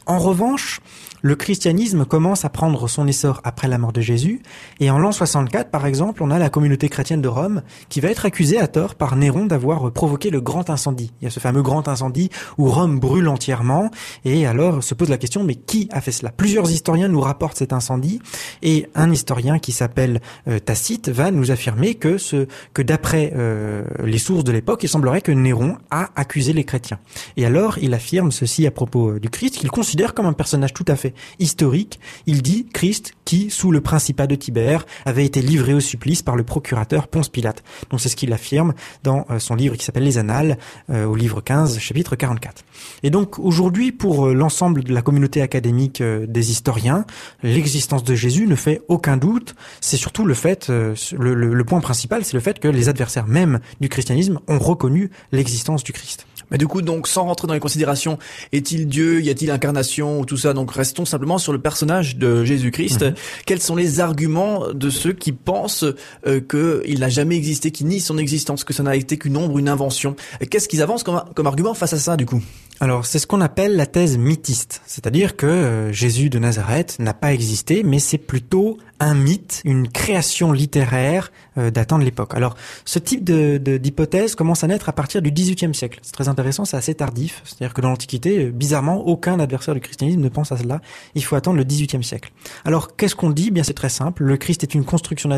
En 0.05 0.19
revanche, 0.19 0.81
le 1.23 1.35
christianisme 1.35 2.03
commence 2.03 2.43
à 2.43 2.49
prendre 2.49 2.89
son 2.89 3.07
essor 3.07 3.39
après 3.45 3.69
la 3.69 3.77
mort 3.77 3.93
de 3.93 4.01
Jésus, 4.01 4.41
et 4.81 4.91
en 4.91 4.99
l'an 4.99 5.13
64, 5.13 5.71
par 5.71 5.85
exemple, 5.85 6.21
on 6.21 6.29
a 6.29 6.37
la 6.37 6.49
communauté 6.49 6.89
chrétienne 6.89 7.21
de 7.21 7.29
Rome 7.29 7.63
qui 7.87 8.01
va 8.01 8.09
être 8.09 8.25
accusée 8.25 8.59
à 8.59 8.67
tort 8.67 8.95
par 8.95 9.15
Néron 9.15 9.45
d'avoir 9.45 9.89
provoqué 9.93 10.29
le 10.29 10.41
grand 10.41 10.69
incendie. 10.69 11.13
Il 11.21 11.25
y 11.25 11.27
a 11.27 11.31
ce 11.31 11.39
fameux 11.39 11.61
grand 11.61 11.87
incendie 11.87 12.29
où 12.57 12.67
Rome 12.67 12.99
brûle 12.99 13.29
entièrement, 13.29 13.89
et 14.25 14.45
alors 14.45 14.83
se 14.83 14.93
pose 14.93 15.09
la 15.09 15.17
question, 15.17 15.45
mais 15.45 15.55
qui 15.55 15.87
a 15.93 16.01
fait 16.01 16.11
cela? 16.11 16.29
Plusieurs 16.29 16.69
historiens 16.69 17.07
nous 17.07 17.21
rapportent 17.21 17.57
cet 17.57 17.71
incendie, 17.71 18.19
et 18.61 18.89
un 18.93 19.09
historien 19.09 19.59
qui 19.59 19.71
s'appelle 19.71 20.21
euh, 20.49 20.59
Tacite 20.59 21.07
va 21.07 21.31
nous 21.31 21.51
affirmer 21.51 21.95
que 21.95 22.17
ce 22.17 22.47
que 22.73 22.81
d'après 22.81 23.31
euh, 23.33 23.85
les 24.03 24.17
sources 24.17 24.43
de 24.43 24.51
l'époque, 24.51 24.83
il 24.83 24.89
semblerait 24.89 25.21
que 25.21 25.31
Néron 25.31 25.77
a 25.89 26.09
accusé 26.17 26.51
les 26.51 26.65
chrétiens. 26.65 26.99
Et 27.37 27.45
alors, 27.45 27.77
il 27.77 27.93
affirme 27.93 28.33
ceci 28.33 28.67
à 28.67 28.71
propos 28.71 29.11
euh, 29.11 29.19
du 29.21 29.29
Christ, 29.29 29.55
qu'il 29.55 29.71
considère 29.71 30.13
comme 30.13 30.25
un 30.25 30.33
personnage 30.33 30.73
tout 30.73 30.85
à 30.89 30.97
fait 30.97 31.12
historique, 31.39 31.99
il 32.25 32.41
dit 32.41 32.67
Christ 32.73 33.13
qui, 33.25 33.49
sous 33.49 33.71
le 33.71 33.81
principat 33.81 34.27
de 34.27 34.35
Tibère, 34.35 34.85
avait 35.05 35.25
été 35.25 35.41
livré 35.41 35.73
au 35.73 35.79
supplice 35.79 36.21
par 36.21 36.35
le 36.35 36.43
procurateur 36.43 37.07
Ponce 37.07 37.29
Pilate. 37.29 37.63
Donc 37.89 38.01
c'est 38.01 38.09
ce 38.09 38.15
qu'il 38.15 38.33
affirme 38.33 38.73
dans 39.03 39.25
euh, 39.29 39.39
son 39.39 39.55
livre 39.55 39.75
qui 39.75 39.85
s'appelle 39.85 40.03
Les 40.03 40.17
Annales, 40.17 40.57
euh, 40.89 41.05
au 41.05 41.15
livre 41.15 41.41
15, 41.41 41.79
chapitre 41.79 42.15
44. 42.15 42.63
Et 43.03 43.09
donc 43.09 43.39
aujourd'hui, 43.39 43.91
pour 43.91 44.27
euh, 44.27 44.33
l'ensemble 44.33 44.83
de 44.83 44.93
la 44.93 45.01
communauté 45.01 45.41
académique 45.41 46.01
des 46.01 46.51
historiens, 46.51 47.05
l'existence 47.41 48.03
de 48.03 48.15
Jésus 48.15 48.47
ne 48.47 48.55
fait 48.55 48.81
aucun 48.87 49.17
doute. 49.17 49.55
C'est 49.81 49.97
surtout 49.97 50.25
le 50.25 50.33
fait, 50.33 50.69
le, 50.69 50.95
le 51.33 51.63
point 51.63 51.79
principal, 51.79 52.25
c'est 52.25 52.33
le 52.33 52.39
fait 52.39 52.59
que 52.59 52.67
les 52.67 52.89
adversaires 52.89 53.27
même 53.27 53.59
du 53.79 53.89
christianisme 53.89 54.39
ont 54.47 54.59
reconnu 54.59 55.11
l'existence 55.31 55.83
du 55.83 55.93
Christ. 55.93 56.25
Mais 56.51 56.57
du 56.57 56.67
coup, 56.67 56.81
donc, 56.81 57.07
sans 57.07 57.23
rentrer 57.23 57.47
dans 57.47 57.53
les 57.55 57.59
considérations, 57.59 58.19
est-il 58.51 58.87
Dieu, 58.87 59.21
y 59.21 59.29
a-t-il 59.29 59.49
incarnation 59.49 60.19
ou 60.19 60.25
tout 60.25 60.37
ça, 60.37 60.53
donc 60.53 60.71
restons 60.71 61.02
simplement 61.05 61.37
sur 61.37 61.53
le 61.53 61.59
personnage 61.59 62.17
de 62.17 62.43
Jésus-Christ. 62.43 63.03
Mhm. 63.03 63.13
Quels 63.45 63.61
sont 63.61 63.75
les 63.75 63.99
arguments 63.99 64.71
de 64.73 64.89
ceux 64.89 65.13
qui 65.13 65.31
pensent 65.31 65.85
euh, 66.27 66.39
qu'il 66.39 66.99
n'a 66.99 67.09
jamais 67.09 67.35
existé, 67.35 67.71
qui 67.71 67.85
nient 67.85 67.99
son 67.99 68.17
existence, 68.17 68.63
que 68.63 68.73
ça 68.73 68.83
n'a 68.83 68.95
été 68.95 69.17
qu'une 69.17 69.37
ombre, 69.37 69.57
une 69.59 69.69
invention? 69.69 70.15
Qu'est-ce 70.49 70.67
qu'ils 70.67 70.81
avancent 70.81 71.03
comme, 71.03 71.23
comme 71.35 71.47
argument 71.47 71.73
face 71.73 71.93
à 71.93 71.99
ça, 71.99 72.17
du 72.17 72.25
coup? 72.25 72.41
Alors 72.79 73.05
c'est 73.05 73.19
ce 73.19 73.27
qu'on 73.27 73.41
appelle 73.41 73.75
la 73.75 73.85
thèse 73.85 74.17
mythiste, 74.17 74.81
c'est-à-dire 74.85 75.35
que 75.35 75.45
euh, 75.45 75.91
Jésus 75.93 76.29
de 76.29 76.39
Nazareth 76.39 76.97
n'a 76.99 77.13
pas 77.13 77.33
existé, 77.33 77.83
mais 77.83 77.99
c'est 77.99 78.17
plutôt 78.17 78.77
un 78.99 79.13
mythe, 79.13 79.61
une 79.63 79.87
création 79.87 80.51
littéraire 80.51 81.31
euh, 81.57 81.71
datant 81.71 81.99
de 81.99 82.03
l'époque. 82.03 82.33
Alors 82.33 82.55
ce 82.83 82.99
type 82.99 83.23
de, 83.23 83.57
d'hypothèse 83.57 84.35
commence 84.35 84.63
à 84.63 84.67
naître 84.67 84.89
à 84.89 84.93
partir 84.93 85.21
du 85.21 85.31
XVIIIe 85.31 85.73
siècle. 85.73 85.99
C'est 86.01 86.13
très 86.13 86.29
intéressant, 86.29 86.65
c'est 86.65 86.77
assez 86.77 86.95
tardif, 86.95 87.41
c'est-à-dire 87.45 87.73
que 87.73 87.81
dans 87.81 87.89
l'Antiquité, 87.89 88.45
euh, 88.45 88.51
bizarrement, 88.51 89.05
aucun 89.05 89.39
adversaire 89.39 89.75
du 89.75 89.81
christianisme 89.81 90.21
ne 90.21 90.29
pense 90.29 90.51
à 90.51 90.57
cela. 90.57 90.81
Il 91.15 91.23
faut 91.23 91.35
attendre 91.35 91.57
le 91.57 91.63
XVIIIe 91.63 92.03
siècle. 92.03 92.31
Alors 92.65 92.95
qu'est-ce 92.95 93.15
qu'on 93.15 93.29
dit? 93.29 93.51
Bien 93.51 93.63
c'est 93.63 93.73
très 93.73 93.89
simple. 93.89 94.23
Le 94.23 94.35
Christ 94.37 94.63
est 94.63 94.73
une 94.73 94.83
construction 94.83 95.29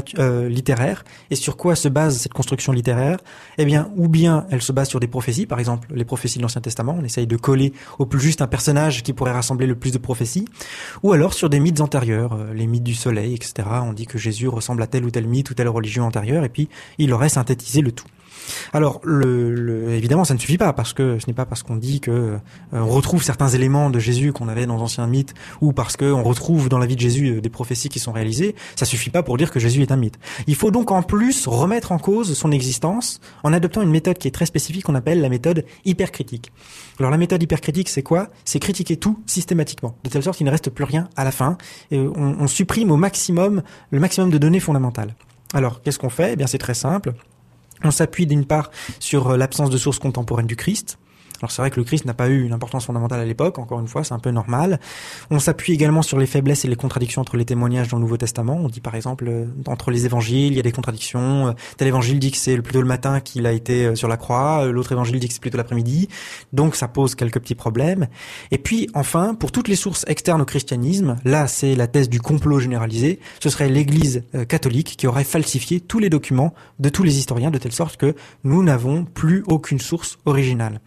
littéraire. 0.48 1.04
Et 1.30 1.36
sur 1.36 1.58
quoi 1.58 1.76
se 1.76 1.90
base 1.90 2.18
cette 2.18 2.34
construction 2.34 2.72
littéraire? 2.72 3.18
Eh 3.58 3.66
bien, 3.66 3.92
ou 3.98 4.08
bien 4.08 4.48
elle 4.50 4.62
se 4.62 4.72
base 4.72 4.90
sur 4.90 5.00
des 5.00 5.08
prophéties, 5.08 5.46
par 5.46 5.60
exemple 5.60 5.90
les 5.94 6.06
prophéties 6.06 6.38
de 6.38 6.44
l'Ancien 6.44 6.62
Testament. 6.62 6.98
On 7.00 7.04
essaye 7.04 7.25
de 7.26 7.38
coller 7.38 7.74
au 8.00 8.06
plus 8.06 8.20
juste 8.20 8.42
un 8.42 8.48
personnage 8.48 9.04
qui 9.04 9.14
pourrait 9.14 9.32
rassembler 9.32 9.68
le 9.68 9.76
plus 9.76 9.92
de 9.92 9.98
prophéties, 9.98 10.46
ou 11.04 11.14
alors 11.14 11.34
sur 11.34 11.50
des 11.50 11.60
mythes 11.60 11.82
antérieurs, 11.82 12.34
euh, 12.34 12.54
les 12.54 12.68
mythes 12.68 12.84
du 12.84 12.96
soleil, 12.96 13.34
etc. 13.34 13.68
On 13.84 13.94
dit 13.94 14.06
que 14.06 14.18
Jésus 14.18 14.48
ressemble 14.48 14.82
à 14.82 14.88
tel 14.88 15.06
ou 15.06 15.12
tel 15.12 15.28
mythe 15.28 15.50
ou 15.50 15.54
telle 15.54 15.70
religion 15.70 16.06
antérieure, 16.06 16.44
et 16.44 16.50
puis 16.50 16.70
il 16.98 17.14
aurait 17.14 17.30
synthétisé 17.30 17.82
le 17.82 17.92
tout. 17.92 18.08
Alors, 18.74 19.02
le, 19.04 19.90
évidemment, 19.92 20.26
ça 20.26 20.34
ne 20.34 20.40
suffit 20.40 20.58
pas 20.58 20.74
parce 20.74 20.94
que 20.94 21.20
ce 21.20 21.28
n'est 21.28 21.34
pas 21.34 21.46
parce 21.46 21.64
qu'on 21.64 21.76
dit 21.76 22.00
que 22.00 22.12
euh, 22.12 22.38
on 22.72 22.88
retrouve 22.88 23.24
certains 23.24 23.48
éléments 23.50 23.90
de 23.90 24.00
Jésus 24.00 24.34
qu'on 24.34 24.48
avait 24.48 24.66
dans 24.66 24.78
l'ancien 24.78 25.08
mythe 25.08 25.34
ou 25.62 25.74
parce 25.74 25.98
qu'on 25.98 26.24
retrouve 26.24 26.70
dans 26.70 26.78
la 26.78 26.86
vie 26.86 26.96
de 26.96 27.02
Jésus 27.02 27.28
euh, 27.28 27.42
des 27.42 27.50
prophéties 27.50 27.90
qui 27.90 28.00
sont 28.00 28.12
réalisées. 28.12 28.56
Ça 28.76 28.86
suffit 28.86 29.10
pas 29.10 29.24
pour 29.24 29.38
dire 29.38 29.52
que 29.52 29.60
Jésus 29.60 29.82
est 29.82 29.92
un 29.92 29.98
mythe. 29.98 30.18
Il 30.48 30.56
faut 30.56 30.72
donc 30.72 30.92
en 30.92 31.02
plus 31.02 31.48
remettre 31.48 31.92
en 31.92 32.00
cause 32.00 32.34
son 32.34 32.52
existence 32.52 33.20
en 33.44 33.54
adoptant 33.54 33.82
une 33.82 33.92
méthode 33.92 34.18
qui 34.18 34.28
est 34.28 34.32
très 34.32 34.46
spécifique 34.46 34.86
qu'on 34.86 34.96
appelle 34.96 35.22
la 35.22 35.30
méthode 35.30 35.66
hypercritique. 35.86 36.52
Alors, 37.00 37.12
la 37.12 37.18
méthode 37.18 37.42
hypercritique, 37.42 37.90
c'est 37.90 38.04
quoi? 38.04 38.30
C'est 38.46 38.60
critiquer 38.60 38.98
tout 38.98 39.20
systématiquement, 39.26 39.96
de 40.04 40.10
telle 40.10 40.24
sorte 40.24 40.38
qu'il 40.38 40.46
ne 40.46 40.52
reste 40.52 40.70
plus 40.70 40.86
rien 40.86 41.10
à 41.16 41.24
la 41.24 41.32
fin 41.32 41.58
et 41.92 42.00
on, 42.00 42.38
on 42.40 42.48
supprime 42.48 42.92
au 42.92 42.98
maximum 42.98 43.64
le 43.92 44.00
maximum 44.00 44.30
de 44.30 44.38
données 44.38 44.60
fondamentales. 44.60 45.16
Alors, 45.54 45.82
qu'est-ce 45.82 46.00
qu'on 46.00 46.10
fait? 46.10 46.34
Eh 46.34 46.36
bien, 46.36 46.48
c'est 46.48 46.58
très 46.58 46.74
simple. 46.74 47.14
On 47.84 47.92
s'appuie 47.92 48.26
d'une 48.26 48.46
part 48.46 48.72
sur 49.00 49.32
euh, 49.32 49.38
l'absence 49.38 49.70
de 49.70 49.78
sources 49.78 50.00
contemporaines 50.00 50.48
du 50.48 50.56
Christ, 50.56 50.98
alors 51.42 51.52
c'est 51.52 51.62
vrai 51.62 51.72
que 51.72 51.80
le 51.80 51.84
Christ 51.84 52.06
n'a 52.06 52.14
pas 52.14 52.30
eu 52.30 52.44
une 52.44 52.54
importance 52.54 52.86
fondamentale 52.86 53.20
à 53.20 53.26
l'époque, 53.26 53.60
encore 53.60 53.80
une 53.80 53.88
fois, 53.88 54.04
c'est 54.04 54.14
un 54.14 54.20
peu 54.20 54.32
normal. 54.32 54.80
On 55.30 55.40
s'appuie 55.40 55.74
également 55.74 56.02
sur 56.02 56.18
les 56.18 56.26
faiblesses 56.26 56.66
et 56.66 56.68
les 56.68 56.76
contradictions 56.76 57.22
entre 57.22 57.38
les 57.38 57.46
témoignages 57.46 57.88
dans 57.90 57.98
le 57.98 58.02
Nouveau 58.02 58.18
Testament. 58.18 58.58
On 58.62 58.68
dit 58.68 58.82
par 58.82 58.96
exemple, 58.96 59.26
euh, 59.28 59.46
entre 59.68 59.92
les 59.92 60.06
évangiles, 60.06 60.54
il 60.54 60.56
y 60.56 60.60
a 60.60 60.64
des 60.64 60.72
contradictions. 60.72 61.48
Euh, 61.48 61.52
tel 61.78 61.88
évangile 61.88 62.20
dit 62.20 62.32
que 62.32 62.38
c'est 62.38 62.58
plutôt 62.62 62.82
le 62.82 62.88
matin 62.88 63.20
qu'il 63.20 63.46
a 63.46 63.52
été 63.52 63.86
euh, 63.86 63.96
sur 63.96 64.08
la 64.08 64.18
croix, 64.18 64.66
l'autre 64.66 64.92
évangile 64.92 65.20
dit 65.20 65.28
que 65.28 65.34
c'est 65.34 65.42
plutôt 65.42 65.58
l'après-midi. 65.58 66.10
Donc 66.54 66.76
ça 66.76 66.88
pose 66.88 67.16
quelques 67.16 67.40
petits 67.40 67.56
problèmes. 67.56 68.08
Et 68.52 68.58
puis 68.58 68.90
enfin, 68.94 69.36
pour 69.36 69.52
toutes 69.52 69.68
les 69.68 69.76
sources 69.76 70.06
externes 70.08 70.42
au 70.42 70.46
christianisme, 70.46 71.18
là 71.26 71.48
c'est 71.48 71.76
la 71.76 71.88
thèse 71.88 72.10
du 72.10 72.20
complot 72.20 72.60
généralisé, 72.60 73.20
ce 73.40 73.50
serait 73.50 73.70
l'Église 73.70 74.24
catholique 74.48 74.96
qui 74.98 75.08
aurait 75.08 75.24
falsifié 75.24 75.80
tous 75.80 76.00
les 76.00 76.10
documents 76.10 76.54
de 76.80 76.90
tous 76.90 77.04
les 77.04 77.18
historiens 77.18 77.52
de 77.52 77.58
telle 77.58 77.72
sorte 77.72 77.98
que 77.98 78.16
nous 78.44 78.64
n'avons 78.64 79.06
plus 79.06 79.44
aucune 79.48 79.80
source 79.80 80.18
originale. 80.26 80.82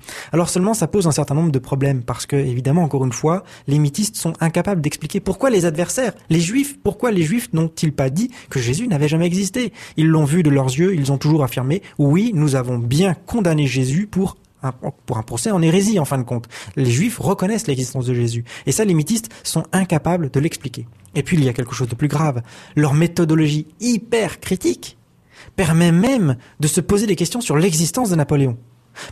Seulement 0.47 0.75
ça 0.75 0.87
pose 0.87 1.07
un 1.07 1.12
certain 1.12 1.35
nombre 1.35 1.50
de 1.50 1.59
problèmes 1.59 2.02
parce 2.02 2.26
que 2.26 2.37
évidemment 2.37 2.83
encore 2.83 3.04
une 3.04 3.12
fois, 3.12 3.45
les 3.66 3.78
mythistes 3.78 4.16
sont 4.16 4.35
incapables 4.40 4.80
d'expliquer 4.80 5.21
pourquoi 5.21 5.50
les 5.50 5.64
adversaires, 5.64 6.12
les 6.30 6.40
juifs, 6.40 6.78
pourquoi 6.83 7.11
les 7.11 7.23
juifs 7.23 7.49
n'ont-ils 7.52 7.92
pas 7.92 8.11
dit 8.11 8.30
que 8.50 8.61
Jésus 8.61 8.87
n'avait 8.87 9.09
jamais 9.09 9.26
existé? 9.26 9.73
Ils 9.97 10.07
l'ont 10.07 10.25
vu 10.25 10.42
de 10.42 10.50
leurs 10.50 10.66
yeux, 10.66 10.95
ils 10.95 11.11
ont 11.11 11.18
toujours 11.18 11.42
affirmé 11.42 11.83
oui, 11.99 12.33
nous 12.35 12.54
avons 12.54 12.78
bien 12.78 13.14
condamné 13.14 13.66
Jésus 13.66 14.07
pour 14.07 14.37
un, 14.62 14.73
pour 14.73 15.18
un 15.18 15.23
procès 15.23 15.50
en 15.50 15.62
hérésie 15.62 15.99
en 15.99 16.04
fin 16.04 16.18
de 16.18 16.25
compte. 16.25 16.49
Les 16.76 16.90
juifs 16.90 17.18
reconnaissent 17.18 17.66
l'existence 17.66 18.07
de 18.07 18.14
Jésus. 18.14 18.45
Et 18.66 18.73
ça, 18.73 18.85
les 18.85 18.95
mythistes 18.95 19.30
sont 19.45 19.64
incapables 19.73 20.30
de 20.30 20.40
l'expliquer. 20.40 20.87
Et 21.14 21.23
puis, 21.23 21.37
il 21.37 21.45
y 21.45 21.49
a 21.49 21.52
quelque 21.52 21.75
chose 21.75 21.88
de 21.88 21.95
plus 21.95 22.09
grave. 22.09 22.42
Leur 22.76 22.95
méthodologie 22.95 23.66
hyper 23.80 24.40
critique 24.40 24.99
permet 25.57 25.92
même 25.92 26.37
de 26.61 26.68
se 26.68 26.80
poser 26.80 27.07
des 27.07 27.16
questions 27.16 27.40
sur 27.40 27.57
l'existence 27.57 28.11
de 28.11 28.16
Napoléon. 28.16 28.57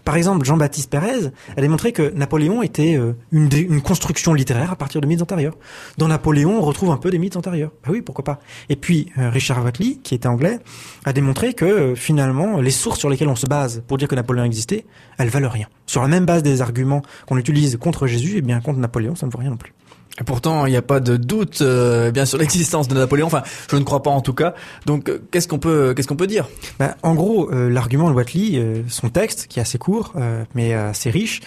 Par 0.05 0.17
exemple, 0.17 0.45
Jean-Baptiste 0.45 0.91
Pérez 0.91 1.31
a 1.57 1.61
démontré 1.61 1.93
que 1.93 2.13
Napoléon 2.15 2.63
était 2.63 2.97
euh, 2.97 3.15
une, 3.33 3.81
construction 3.81 4.35
littéraire 4.35 4.73
à 4.73 4.77
partir 4.77 5.01
de 5.01 5.07
mythes 5.07 5.23
antérieurs. 5.23 5.57
Dans 5.99 6.09
Napoléon, 6.09 6.59
on 6.59 6.63
retrouve 6.63 6.91
un 6.91 6.97
peu 6.97 7.11
des 7.11 7.19
mythes 7.19 7.37
antérieurs. 7.37 7.73
Bah 7.85 7.91
oui, 7.93 8.03
pourquoi 8.03 8.25
pas. 8.25 8.41
Et 8.69 8.77
puis 8.77 9.13
euh, 9.19 9.31
Richard 9.31 9.65
Watley, 9.65 9.99
qui 10.03 10.15
était 10.15 10.29
anglais, 10.29 10.59
a 11.05 11.13
démontré 11.13 11.55
que 11.55 11.65
euh, 11.65 11.95
finalement, 11.95 12.61
les 12.61 12.71
sources 12.71 12.99
sur 12.99 13.09
lesquelles 13.09 13.29
on 13.29 13.37
se 13.37 13.47
base 13.47 13.83
pour 13.87 13.99
dire 13.99 14.09
que 14.09 14.15
Napoléon 14.15 14.45
existait, 14.45 14.87
elles 15.19 15.29
valent 15.29 15.49
rien. 15.49 15.69
Sur 15.87 16.03
la 16.03 16.09
même 16.09 16.27
base 16.27 16.43
des 16.43 16.63
arguments 16.63 17.03
qu'on 17.27 17.39
utilise 17.39 17.77
contre 17.77 18.07
Jésus, 18.07 18.35
et 18.35 18.39
eh 18.39 18.43
bien 18.43 18.61
contre 18.61 18.79
Napoléon, 18.79 19.15
ça 19.15 19.27
ne 19.27 19.31
vaut 19.31 19.39
rien 19.39 19.51
non 19.51 19.57
plus. 19.57 19.73
Et 20.19 20.25
pourtant, 20.25 20.65
il 20.65 20.71
n'y 20.71 20.77
a 20.77 20.83
pas 20.83 21.01
de 21.01 21.17
doute 21.17 21.61
euh, 21.61 22.11
bien 22.11 22.25
sur 22.25 22.39
l'existence 22.39 22.89
de 22.89 22.95
Napoléon. 22.95 23.27
Enfin, 23.27 23.43
je 23.71 23.77
ne 23.77 23.83
crois 23.83 24.03
pas 24.03 24.11
en 24.11 24.23
tout 24.23 24.33
cas. 24.33 24.55
Donc, 24.87 25.09
euh, 25.09 25.23
qu'est-ce 25.31 25.47
qu'on 25.47 25.59
peut, 25.59 25.93
qu'est-ce 25.95 26.09
qu'on 26.09 26.17
peut 26.17 26.27
dire? 26.27 26.49
Bah, 26.79 26.97
En 27.03 27.15
gros, 27.15 27.53
euh, 27.53 27.69
l'argument 27.69 28.09
de 28.09 28.15
Watley, 28.15 28.85
son 28.89 29.11
texte, 29.11 29.47
qui 29.47 29.59
est 29.59 29.63
assez 29.63 29.79
court 29.79 30.15
mais 30.55 30.73
assez 30.73 31.11
riche, 31.11 31.41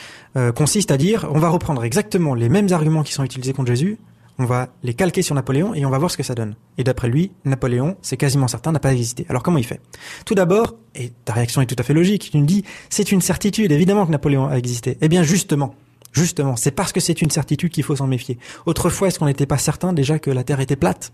consiste 0.55 0.91
à 0.91 0.97
dire 0.97 1.27
on 1.33 1.39
va 1.39 1.49
reprendre 1.49 1.83
exactement 1.83 2.35
les 2.35 2.49
mêmes 2.49 2.71
arguments 2.71 3.03
qui 3.03 3.13
sont 3.13 3.23
utilisés 3.23 3.53
contre 3.53 3.69
Jésus, 3.69 3.97
on 4.37 4.45
va 4.45 4.69
les 4.83 4.93
calquer 4.93 5.21
sur 5.21 5.35
Napoléon 5.35 5.73
et 5.73 5.85
on 5.85 5.89
va 5.89 5.97
voir 5.97 6.11
ce 6.11 6.17
que 6.17 6.23
ça 6.23 6.35
donne. 6.35 6.55
Et 6.77 6.83
d'après 6.83 7.09
lui, 7.09 7.31
Napoléon, 7.45 7.97
c'est 8.01 8.17
quasiment 8.17 8.47
certain, 8.47 8.71
n'a 8.71 8.79
pas 8.79 8.91
existé. 8.91 9.25
Alors 9.29 9.43
comment 9.43 9.57
il 9.57 9.65
fait? 9.65 9.81
Tout 10.25 10.35
d'abord, 10.35 10.75
et 10.95 11.11
ta 11.25 11.33
réaction 11.33 11.61
est 11.61 11.65
tout 11.65 11.75
à 11.77 11.83
fait 11.83 11.93
logique, 11.93 12.29
tu 12.31 12.37
me 12.37 12.45
dis 12.45 12.63
c'est 12.89 13.11
une 13.11 13.21
certitude, 13.21 13.71
évidemment 13.71 14.05
que 14.05 14.11
Napoléon 14.11 14.47
a 14.47 14.55
existé. 14.55 14.97
Eh 15.01 15.09
bien 15.09 15.23
justement, 15.23 15.75
Justement, 16.11 16.55
c'est 16.55 16.71
parce 16.71 16.91
que 16.91 16.99
c'est 16.99 17.21
une 17.21 17.29
certitude 17.29 17.71
qu'il 17.71 17.83
faut 17.83 17.95
s'en 17.95 18.07
méfier. 18.07 18.37
Autrefois, 18.65 19.07
est-ce 19.07 19.19
qu'on 19.19 19.25
n'était 19.25 19.45
pas 19.45 19.57
certain 19.57 19.93
déjà 19.93 20.19
que 20.19 20.31
la 20.31 20.43
Terre 20.43 20.59
était 20.59 20.75
plate? 20.75 21.13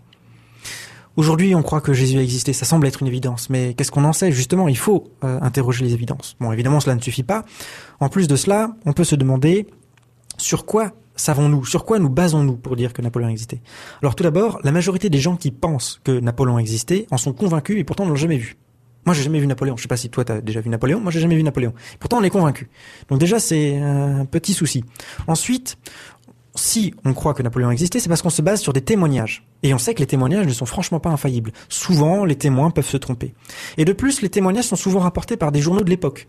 Aujourd'hui, 1.16 1.54
on 1.54 1.62
croit 1.62 1.80
que 1.80 1.94
Jésus 1.94 2.18
a 2.18 2.22
existé, 2.22 2.52
ça 2.52 2.66
semble 2.66 2.86
être 2.86 3.00
une 3.00 3.08
évidence, 3.08 3.48
mais 3.48 3.72
qu'est-ce 3.72 3.90
qu'on 3.90 4.04
en 4.04 4.12
sait? 4.12 4.32
Justement, 4.32 4.68
il 4.68 4.76
faut 4.76 5.04
euh, 5.24 5.38
interroger 5.40 5.82
les 5.82 5.94
évidences. 5.94 6.36
Bon, 6.40 6.52
évidemment, 6.52 6.78
cela 6.78 6.94
ne 6.94 7.00
suffit 7.00 7.22
pas. 7.22 7.44
En 8.00 8.10
plus 8.10 8.28
de 8.28 8.36
cela, 8.36 8.76
on 8.84 8.92
peut 8.92 9.04
se 9.04 9.16
demander 9.16 9.66
sur 10.36 10.66
quoi 10.66 10.92
savons-nous 11.16 11.64
Sur 11.64 11.84
quoi 11.84 11.98
nous 11.98 12.10
basons-nous 12.10 12.56
pour 12.56 12.76
dire 12.76 12.92
que 12.92 13.02
Napoléon 13.02 13.30
existait 13.30 13.62
Alors 14.02 14.14
tout 14.14 14.22
d'abord, 14.22 14.60
la 14.62 14.72
majorité 14.72 15.08
des 15.10 15.18
gens 15.18 15.36
qui 15.36 15.50
pensent 15.50 16.00
que 16.04 16.20
Napoléon 16.20 16.58
existait 16.58 17.06
en 17.10 17.16
sont 17.16 17.32
convaincus 17.32 17.78
et 17.78 17.84
pourtant 17.84 18.04
ne 18.04 18.10
l'ont 18.10 18.16
jamais 18.16 18.36
vu. 18.36 18.56
Moi, 19.06 19.14
j'ai 19.14 19.22
jamais 19.22 19.38
vu 19.38 19.46
Napoléon. 19.46 19.76
Je 19.76 19.82
sais 19.82 19.88
pas 19.88 19.96
si 19.96 20.10
toi, 20.10 20.24
tu 20.24 20.32
as 20.32 20.40
déjà 20.40 20.60
vu 20.60 20.68
Napoléon. 20.68 21.00
Moi, 21.00 21.10
j'ai 21.12 21.20
jamais 21.20 21.36
vu 21.36 21.42
Napoléon. 21.42 21.72
Pourtant, 22.00 22.18
on 22.18 22.22
est 22.22 22.30
convaincu. 22.30 22.68
Donc 23.08 23.18
déjà, 23.20 23.38
c'est 23.38 23.78
un 23.78 24.24
petit 24.24 24.52
souci. 24.52 24.84
Ensuite, 25.28 25.78
si 26.56 26.94
on 27.04 27.14
croit 27.14 27.34
que 27.34 27.42
Napoléon 27.42 27.70
existait, 27.70 28.00
c'est 28.00 28.08
parce 28.08 28.22
qu'on 28.22 28.30
se 28.30 28.42
base 28.42 28.60
sur 28.60 28.72
des 28.72 28.80
témoignages. 28.80 29.46
Et 29.62 29.72
on 29.74 29.78
sait 29.78 29.94
que 29.94 30.00
les 30.00 30.06
témoignages 30.06 30.46
ne 30.46 30.52
sont 30.52 30.66
franchement 30.66 31.00
pas 31.00 31.10
infaillibles. 31.10 31.52
Souvent, 31.68 32.24
les 32.24 32.36
témoins 32.36 32.70
peuvent 32.70 32.88
se 32.88 32.96
tromper. 32.96 33.34
Et 33.76 33.84
de 33.84 33.92
plus, 33.92 34.22
les 34.22 34.28
témoignages 34.28 34.64
sont 34.64 34.76
souvent 34.76 35.00
rapportés 35.00 35.36
par 35.36 35.52
des 35.52 35.60
journaux 35.60 35.82
de 35.82 35.90
l'époque. 35.90 36.26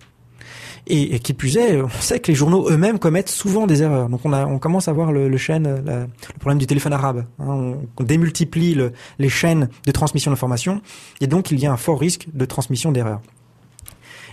Et, 0.89 1.19
qui 1.19 1.33
plus 1.33 1.57
est, 1.57 1.81
on 1.81 1.89
sait 1.89 2.19
que 2.19 2.31
les 2.31 2.35
journaux 2.35 2.69
eux-mêmes 2.69 2.99
commettent 2.99 3.29
souvent 3.29 3.67
des 3.67 3.83
erreurs. 3.83 4.09
Donc 4.09 4.21
on, 4.23 4.31
a, 4.31 4.45
on 4.45 4.57
commence 4.57 4.87
à 4.87 4.93
voir 4.93 5.11
le, 5.11 5.37
chaîne, 5.37 5.83
le 5.85 6.07
problème 6.39 6.57
du 6.57 6.67
téléphone 6.67 6.93
arabe. 6.93 7.25
Hein. 7.39 7.75
On, 7.97 8.03
démultiplie 8.03 8.77
les 9.19 9.29
chaînes 9.29 9.69
de 9.85 9.91
transmission 9.91 10.31
d'informations, 10.31 10.81
et 11.19 11.27
donc 11.27 11.51
il 11.51 11.59
y 11.59 11.65
a 11.65 11.71
un 11.71 11.77
fort 11.77 11.99
risque 11.99 12.27
de 12.33 12.45
transmission 12.45 12.91
d'erreurs. 12.91 13.21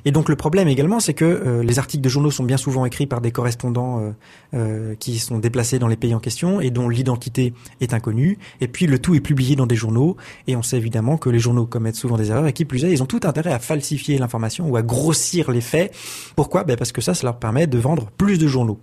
Et 0.04 0.12
donc 0.12 0.28
le 0.28 0.36
problème 0.36 0.68
également, 0.68 1.00
c'est 1.00 1.14
que 1.14 1.24
euh, 1.24 1.62
les 1.62 1.78
articles 1.78 2.02
de 2.02 2.08
journaux 2.08 2.30
sont 2.30 2.44
bien 2.44 2.56
souvent 2.56 2.84
écrits 2.84 3.06
par 3.06 3.20
des 3.20 3.30
correspondants 3.30 4.00
euh, 4.00 4.10
euh, 4.54 4.94
qui 4.96 5.18
sont 5.18 5.38
déplacés 5.38 5.78
dans 5.78 5.88
les 5.88 5.96
pays 5.96 6.14
en 6.14 6.20
question 6.20 6.60
et 6.60 6.70
dont 6.70 6.88
l'identité 6.88 7.54
est 7.80 7.94
inconnue. 7.94 8.38
Et 8.60 8.68
puis 8.68 8.86
le 8.86 8.98
tout 8.98 9.14
est 9.14 9.20
publié 9.20 9.56
dans 9.56 9.66
des 9.66 9.76
journaux 9.76 10.16
et 10.46 10.56
on 10.56 10.62
sait 10.62 10.76
évidemment 10.76 11.16
que 11.16 11.30
les 11.30 11.38
journaux 11.38 11.66
commettent 11.66 11.96
souvent 11.96 12.16
des 12.16 12.30
erreurs 12.30 12.46
et 12.46 12.52
qui 12.52 12.64
plus 12.64 12.84
est, 12.84 12.92
ils 12.92 13.02
ont 13.02 13.06
tout 13.06 13.20
intérêt 13.24 13.52
à 13.52 13.58
falsifier 13.58 14.18
l'information 14.18 14.68
ou 14.68 14.76
à 14.76 14.82
grossir 14.82 15.50
les 15.50 15.62
faits. 15.62 15.94
Pourquoi? 16.36 16.64
Ben 16.64 16.76
Parce 16.76 16.92
que 16.92 17.00
ça, 17.00 17.14
ça 17.14 17.26
leur 17.26 17.38
permet 17.38 17.66
de 17.66 17.78
vendre 17.78 18.10
plus 18.18 18.38
de 18.38 18.46
journaux. 18.46 18.78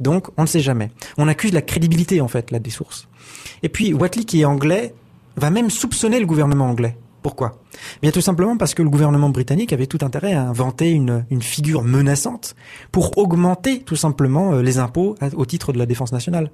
Donc 0.00 0.28
on 0.36 0.42
ne 0.42 0.46
sait 0.46 0.60
jamais. 0.60 0.90
On 1.18 1.28
accuse 1.28 1.52
la 1.52 1.62
crédibilité 1.62 2.20
en 2.20 2.28
fait 2.28 2.50
là 2.50 2.58
des 2.58 2.70
sources. 2.70 3.06
Et 3.62 3.68
puis 3.68 3.92
Watley 3.92 4.24
qui 4.24 4.40
est 4.40 4.44
anglais 4.44 4.94
va 5.36 5.50
même 5.50 5.68
soupçonner 5.68 6.20
le 6.20 6.26
gouvernement 6.26 6.66
anglais 6.66 6.96
pourquoi? 7.24 7.58
Bien 8.02 8.10
tout 8.10 8.20
simplement 8.20 8.58
parce 8.58 8.74
que 8.74 8.82
le 8.82 8.90
gouvernement 8.90 9.30
britannique 9.30 9.72
avait 9.72 9.86
tout 9.86 10.00
intérêt 10.02 10.34
à 10.34 10.42
inventer 10.42 10.90
une, 10.90 11.24
une 11.30 11.40
figure 11.40 11.82
menaçante 11.82 12.54
pour 12.92 13.16
augmenter 13.16 13.80
tout 13.80 13.96
simplement 13.96 14.52
euh, 14.52 14.62
les 14.62 14.76
impôts 14.76 15.16
au 15.34 15.46
titre 15.46 15.72
de 15.72 15.78
la 15.78 15.86
défense 15.86 16.12
nationale 16.12 16.50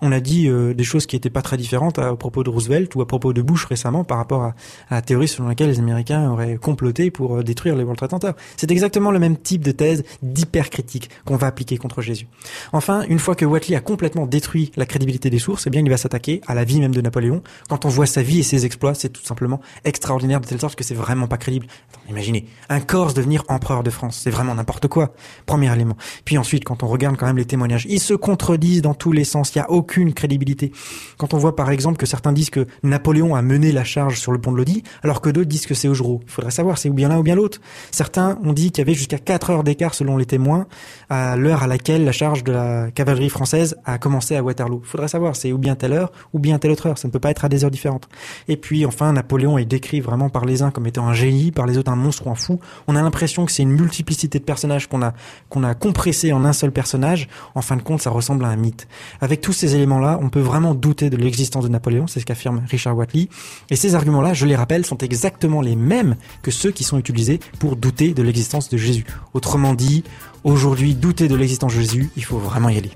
on 0.00 0.12
a 0.12 0.20
dit 0.20 0.48
euh, 0.48 0.74
des 0.74 0.84
choses 0.84 1.06
qui 1.06 1.16
n'étaient 1.16 1.30
pas 1.30 1.42
très 1.42 1.56
différentes 1.56 1.98
à, 1.98 2.14
propos 2.16 2.44
de 2.44 2.50
Roosevelt 2.50 2.94
ou 2.94 3.00
à 3.00 3.06
propos 3.06 3.32
de 3.32 3.42
Bush 3.42 3.64
récemment 3.64 4.04
par 4.04 4.18
rapport 4.18 4.42
à, 4.42 4.54
la 4.90 5.02
théorie 5.02 5.28
selon 5.28 5.48
laquelle 5.48 5.68
les 5.68 5.78
Américains 5.78 6.30
auraient 6.30 6.56
comploté 6.56 7.10
pour 7.10 7.36
euh, 7.36 7.42
détruire 7.42 7.76
les 7.76 7.82
World 7.82 7.98
Trade 7.98 8.10
Center. 8.10 8.30
C'est 8.56 8.70
exactement 8.70 9.10
le 9.10 9.18
même 9.18 9.36
type 9.36 9.62
de 9.62 9.72
thèse 9.72 10.04
d'hypercritique 10.22 11.10
qu'on 11.24 11.36
va 11.36 11.46
appliquer 11.48 11.76
contre 11.76 12.02
Jésus. 12.02 12.26
Enfin, 12.72 13.02
une 13.08 13.18
fois 13.18 13.34
que 13.34 13.44
Watley 13.44 13.76
a 13.76 13.80
complètement 13.80 14.26
détruit 14.26 14.72
la 14.76 14.86
crédibilité 14.86 15.30
des 15.30 15.38
sources, 15.38 15.66
eh 15.66 15.70
bien, 15.70 15.82
il 15.82 15.90
va 15.90 15.96
s'attaquer 15.96 16.40
à 16.46 16.54
la 16.54 16.64
vie 16.64 16.80
même 16.80 16.94
de 16.94 17.00
Napoléon. 17.00 17.42
Quand 17.68 17.84
on 17.84 17.88
voit 17.88 18.06
sa 18.06 18.22
vie 18.22 18.40
et 18.40 18.42
ses 18.42 18.66
exploits, 18.66 18.94
c'est 18.94 19.10
tout 19.10 19.24
simplement 19.24 19.60
extraordinaire 19.84 20.40
de 20.40 20.46
telle 20.46 20.60
sorte 20.60 20.76
que 20.76 20.84
c'est 20.84 20.94
vraiment 20.94 21.26
pas 21.26 21.36
crédible. 21.38 21.66
imaginez, 22.08 22.46
un 22.68 22.80
Corse 22.80 23.14
devenir 23.14 23.44
empereur 23.48 23.82
de 23.82 23.90
France, 23.90 24.20
c'est 24.22 24.30
vraiment 24.30 24.54
n'importe 24.54 24.88
quoi. 24.88 25.14
Premier 25.46 25.72
élément. 25.72 25.96
Puis 26.24 26.38
ensuite, 26.38 26.64
quand 26.64 26.82
on 26.82 26.86
regarde 26.86 27.16
quand 27.16 27.26
même 27.26 27.38
les 27.38 27.44
témoignages, 27.44 27.86
ils 27.88 28.00
se 28.00 28.14
contredisent 28.14 28.82
dans 28.82 28.94
tous 28.94 29.12
les 29.12 29.24
sens. 29.24 29.54
Il 29.54 29.58
y 29.58 29.60
a 29.60 29.70
aucune 29.88 30.12
crédibilité. 30.12 30.70
Quand 31.16 31.32
on 31.32 31.38
voit 31.38 31.56
par 31.56 31.70
exemple 31.70 31.96
que 31.96 32.04
certains 32.04 32.32
disent 32.32 32.50
que 32.50 32.66
Napoléon 32.82 33.34
a 33.34 33.40
mené 33.40 33.72
la 33.72 33.84
charge 33.84 34.20
sur 34.20 34.32
le 34.32 34.38
pont 34.38 34.52
de 34.52 34.58
Lodi, 34.58 34.82
alors 35.02 35.22
que 35.22 35.30
d'autres 35.30 35.48
disent 35.48 35.64
que 35.64 35.72
c'est 35.72 35.88
Augereau. 35.88 36.20
Il 36.24 36.30
faudrait 36.30 36.50
savoir, 36.50 36.76
c'est 36.76 36.90
ou 36.90 36.92
bien 36.92 37.08
l'un 37.08 37.18
ou 37.18 37.22
bien 37.22 37.34
l'autre. 37.34 37.58
Certains 37.90 38.38
ont 38.44 38.52
dit 38.52 38.70
qu'il 38.70 38.82
y 38.82 38.86
avait 38.86 38.92
jusqu'à 38.92 39.18
4 39.18 39.48
heures 39.48 39.64
d'écart 39.64 39.94
selon 39.94 40.18
les 40.18 40.26
témoins 40.26 40.66
à 41.08 41.36
l'heure 41.36 41.62
à 41.62 41.66
laquelle 41.66 42.04
la 42.04 42.12
charge 42.12 42.44
de 42.44 42.52
la 42.52 42.90
cavalerie 42.90 43.30
française 43.30 43.76
a 43.86 43.96
commencé 43.96 44.36
à 44.36 44.42
Waterloo. 44.42 44.82
Il 44.84 44.88
faudrait 44.88 45.08
savoir, 45.08 45.36
c'est 45.36 45.52
ou 45.52 45.58
bien 45.58 45.74
telle 45.74 45.94
heure 45.94 46.12
ou 46.34 46.38
bien 46.38 46.58
telle 46.58 46.72
autre 46.72 46.86
heure. 46.86 46.98
Ça 46.98 47.08
ne 47.08 47.12
peut 47.12 47.18
pas 47.18 47.30
être 47.30 47.46
à 47.46 47.48
des 47.48 47.64
heures 47.64 47.70
différentes. 47.70 48.10
Et 48.46 48.58
puis 48.58 48.84
enfin, 48.84 49.14
Napoléon 49.14 49.56
est 49.56 49.64
décrit 49.64 50.00
vraiment 50.00 50.28
par 50.28 50.44
les 50.44 50.60
uns 50.60 50.70
comme 50.70 50.86
étant 50.86 51.08
un 51.08 51.14
génie, 51.14 51.50
par 51.50 51.64
les 51.64 51.78
autres 51.78 51.90
un 51.90 51.96
monstre 51.96 52.26
ou 52.26 52.30
un 52.30 52.34
fou. 52.34 52.60
On 52.88 52.94
a 52.94 53.00
l'impression 53.00 53.46
que 53.46 53.52
c'est 53.52 53.62
une 53.62 53.72
multiplicité 53.72 54.38
de 54.38 54.44
personnages 54.44 54.86
qu'on 54.86 55.00
a 55.00 55.14
qu'on 55.48 55.64
a 55.64 55.74
compressé 55.74 56.34
en 56.34 56.44
un 56.44 56.52
seul 56.52 56.72
personnage. 56.72 57.28
En 57.54 57.62
fin 57.62 57.76
de 57.76 57.82
compte, 57.82 58.02
ça 58.02 58.10
ressemble 58.10 58.44
à 58.44 58.48
un 58.48 58.56
mythe. 58.56 58.86
Avec 59.22 59.40
tous 59.40 59.54
ces 59.54 59.77
on 59.86 60.28
peut 60.30 60.40
vraiment 60.40 60.74
douter 60.74 61.10
de 61.10 61.16
l'existence 61.16 61.64
de 61.64 61.68
Napoléon, 61.68 62.06
c'est 62.06 62.20
ce 62.20 62.26
qu'affirme 62.26 62.62
Richard 62.68 62.96
Watley. 62.96 63.28
Et 63.70 63.76
ces 63.76 63.94
arguments-là, 63.94 64.34
je 64.34 64.46
les 64.46 64.56
rappelle, 64.56 64.84
sont 64.84 64.98
exactement 64.98 65.60
les 65.60 65.76
mêmes 65.76 66.16
que 66.42 66.50
ceux 66.50 66.70
qui 66.70 66.84
sont 66.84 66.98
utilisés 66.98 67.40
pour 67.58 67.76
douter 67.76 68.14
de 68.14 68.22
l'existence 68.22 68.68
de 68.68 68.76
Jésus. 68.76 69.04
Autrement 69.34 69.74
dit, 69.74 70.04
aujourd'hui, 70.44 70.94
douter 70.94 71.28
de 71.28 71.36
l'existence 71.36 71.74
de 71.74 71.80
Jésus, 71.80 72.10
il 72.16 72.24
faut 72.24 72.38
vraiment 72.38 72.68
y 72.68 72.78
aller. 72.78 72.90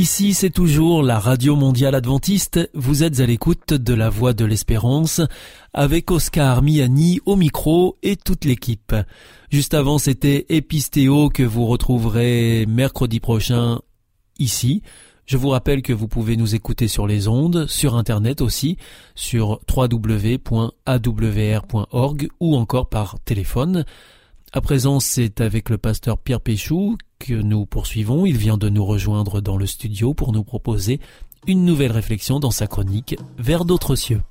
Ici, 0.00 0.32
c'est 0.32 0.48
toujours 0.48 1.02
la 1.02 1.18
Radio 1.18 1.56
Mondiale 1.56 1.94
Adventiste. 1.94 2.58
Vous 2.72 3.02
êtes 3.02 3.20
à 3.20 3.26
l'écoute 3.26 3.74
de 3.74 3.92
la 3.92 4.08
Voix 4.08 4.32
de 4.32 4.46
l'Espérance 4.46 5.20
avec 5.74 6.10
Oscar 6.10 6.62
Miani 6.62 7.20
au 7.26 7.36
micro 7.36 7.98
et 8.02 8.16
toute 8.16 8.46
l'équipe. 8.46 8.94
Juste 9.50 9.74
avant, 9.74 9.98
c'était 9.98 10.46
Epistéo 10.48 11.28
que 11.28 11.42
vous 11.42 11.66
retrouverez 11.66 12.64
mercredi 12.66 13.20
prochain 13.20 13.82
ici. 14.38 14.80
Je 15.26 15.36
vous 15.36 15.50
rappelle 15.50 15.82
que 15.82 15.92
vous 15.92 16.08
pouvez 16.08 16.38
nous 16.38 16.54
écouter 16.54 16.88
sur 16.88 17.06
les 17.06 17.28
ondes, 17.28 17.66
sur 17.66 17.94
Internet 17.94 18.40
aussi, 18.40 18.78
sur 19.14 19.60
www.awr.org 19.70 20.48
ou 22.40 22.56
encore 22.56 22.88
par 22.88 23.20
téléphone. 23.26 23.84
À 24.54 24.62
présent, 24.62 24.98
c'est 24.98 25.42
avec 25.42 25.68
le 25.68 25.76
pasteur 25.76 26.16
Pierre 26.16 26.40
Péchou 26.40 26.96
que 27.20 27.34
nous 27.34 27.66
poursuivons. 27.66 28.26
Il 28.26 28.36
vient 28.36 28.56
de 28.56 28.68
nous 28.68 28.84
rejoindre 28.84 29.40
dans 29.40 29.56
le 29.56 29.66
studio 29.66 30.14
pour 30.14 30.32
nous 30.32 30.42
proposer 30.42 30.98
une 31.46 31.64
nouvelle 31.64 31.92
réflexion 31.92 32.40
dans 32.40 32.50
sa 32.50 32.66
chronique 32.66 33.16
Vers 33.38 33.64
d'autres 33.64 33.94
cieux. 33.94 34.22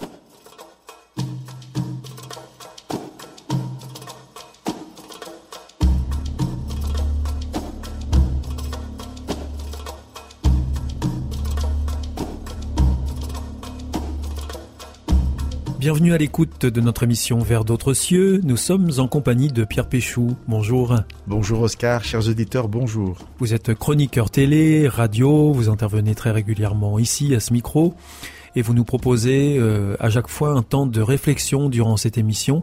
Bienvenue 15.79 16.11
à 16.11 16.17
l'écoute 16.17 16.65
de 16.65 16.81
notre 16.81 17.03
émission 17.03 17.39
Vers 17.39 17.63
d'autres 17.63 17.93
cieux. 17.93 18.41
Nous 18.43 18.57
sommes 18.57 18.91
en 18.97 19.07
compagnie 19.07 19.47
de 19.47 19.63
Pierre 19.63 19.87
Péchou. 19.87 20.35
Bonjour. 20.45 20.93
Bonjour 21.25 21.61
Oscar, 21.61 22.03
chers 22.03 22.27
auditeurs, 22.27 22.67
bonjour. 22.67 23.17
Vous 23.37 23.53
êtes 23.53 23.73
chroniqueur 23.73 24.29
télé, 24.29 24.89
radio, 24.89 25.53
vous 25.53 25.69
intervenez 25.69 26.15
très 26.15 26.31
régulièrement 26.31 26.99
ici 26.99 27.33
à 27.33 27.39
ce 27.39 27.53
micro 27.53 27.93
et 28.57 28.61
vous 28.61 28.73
nous 28.73 28.83
proposez 28.83 29.55
euh, 29.57 29.95
à 30.01 30.09
chaque 30.09 30.27
fois 30.27 30.49
un 30.49 30.63
temps 30.63 30.85
de 30.85 30.99
réflexion 30.99 31.69
durant 31.69 31.95
cette 31.95 32.17
émission 32.17 32.61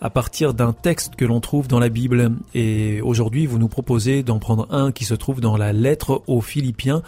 à 0.00 0.08
partir 0.08 0.54
d'un 0.54 0.72
texte 0.72 1.16
que 1.16 1.26
l'on 1.26 1.40
trouve 1.40 1.68
dans 1.68 1.80
la 1.80 1.90
Bible. 1.90 2.32
Et 2.54 3.02
aujourd'hui, 3.02 3.44
vous 3.44 3.58
nous 3.58 3.68
proposez 3.68 4.22
d'en 4.22 4.38
prendre 4.38 4.68
un 4.70 4.90
qui 4.90 5.04
se 5.04 5.12
trouve 5.12 5.42
dans 5.42 5.58
la 5.58 5.74
lettre 5.74 6.22
aux 6.28 6.40
Philippiens 6.40 7.02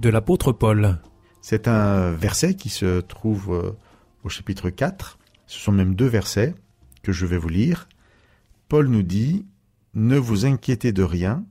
de 0.00 0.10
l'apôtre 0.10 0.52
Paul. 0.52 0.98
C'est 1.40 1.66
un 1.66 2.10
verset 2.10 2.52
qui 2.52 2.68
se 2.68 3.00
trouve 3.00 3.54
euh, 3.54 3.70
au 4.24 4.28
chapitre 4.28 4.70
4. 4.70 5.18
Ce 5.46 5.58
sont 5.58 5.72
même 5.72 5.94
deux 5.94 6.06
versets 6.06 6.54
que 7.02 7.12
je 7.12 7.26
vais 7.26 7.38
vous 7.38 7.48
lire. 7.48 7.88
Paul 8.68 8.88
nous 8.88 9.02
dit 9.02 9.46
Ne 9.94 10.18
vous 10.18 10.44
inquiétez 10.46 10.92
de 10.92 11.02
rien, 11.02 11.44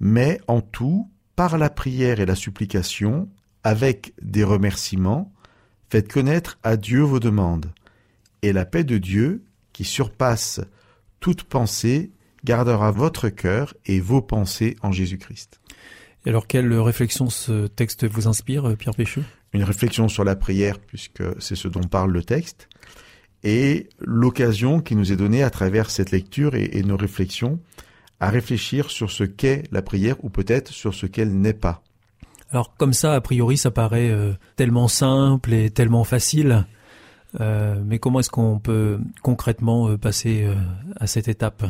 mais 0.00 0.40
en 0.48 0.60
tout, 0.60 1.10
par 1.36 1.58
la 1.58 1.70
prière 1.70 2.20
et 2.20 2.26
la 2.26 2.34
supplication, 2.34 3.28
avec 3.64 4.12
des 4.20 4.44
remerciements, 4.44 5.32
faites 5.90 6.12
connaître 6.12 6.58
à 6.62 6.76
Dieu 6.76 7.02
vos 7.02 7.20
demandes. 7.20 7.72
Et 8.42 8.52
la 8.52 8.64
paix 8.64 8.84
de 8.84 8.98
Dieu, 8.98 9.44
qui 9.72 9.84
surpasse 9.84 10.60
toute 11.20 11.44
pensée, 11.44 12.10
gardera 12.44 12.90
votre 12.90 13.28
cœur 13.28 13.74
et 13.86 14.00
vos 14.00 14.20
pensées 14.20 14.76
en 14.82 14.90
Jésus-Christ. 14.90 15.60
Et 16.26 16.30
alors, 16.30 16.46
quelle 16.46 16.72
réflexion 16.74 17.30
ce 17.30 17.66
texte 17.68 18.04
vous 18.04 18.26
inspire, 18.26 18.76
Pierre 18.76 18.94
Pécheux? 18.94 19.24
Une 19.52 19.64
réflexion 19.64 20.08
sur 20.08 20.24
la 20.24 20.36
prière, 20.36 20.78
puisque 20.78 21.22
c'est 21.38 21.56
ce 21.56 21.68
dont 21.68 21.82
parle 21.82 22.10
le 22.10 22.22
texte, 22.22 22.68
et 23.44 23.88
l'occasion 23.98 24.80
qui 24.80 24.96
nous 24.96 25.12
est 25.12 25.16
donnée 25.16 25.42
à 25.42 25.50
travers 25.50 25.90
cette 25.90 26.10
lecture 26.10 26.54
et, 26.54 26.82
nos 26.82 26.96
réflexions 26.96 27.58
à 28.20 28.30
réfléchir 28.30 28.90
sur 28.90 29.10
ce 29.10 29.24
qu'est 29.24 29.64
la 29.72 29.82
prière 29.82 30.16
ou 30.22 30.30
peut-être 30.30 30.70
sur 30.70 30.94
ce 30.94 31.06
qu'elle 31.06 31.34
n'est 31.34 31.54
pas. 31.54 31.82
Alors 32.50 32.76
comme 32.76 32.92
ça, 32.92 33.14
a 33.14 33.20
priori, 33.20 33.56
ça 33.56 33.72
paraît 33.72 34.10
euh, 34.10 34.32
tellement 34.54 34.86
simple 34.86 35.52
et 35.52 35.70
tellement 35.70 36.04
facile. 36.04 36.64
Euh, 37.40 37.82
mais 37.84 37.98
comment 37.98 38.20
est-ce 38.20 38.30
qu'on 38.30 38.60
peut 38.60 39.00
concrètement 39.22 39.88
euh, 39.88 39.96
passer 39.96 40.46
à 40.96 41.06
cette 41.06 41.28
étape? 41.28 41.64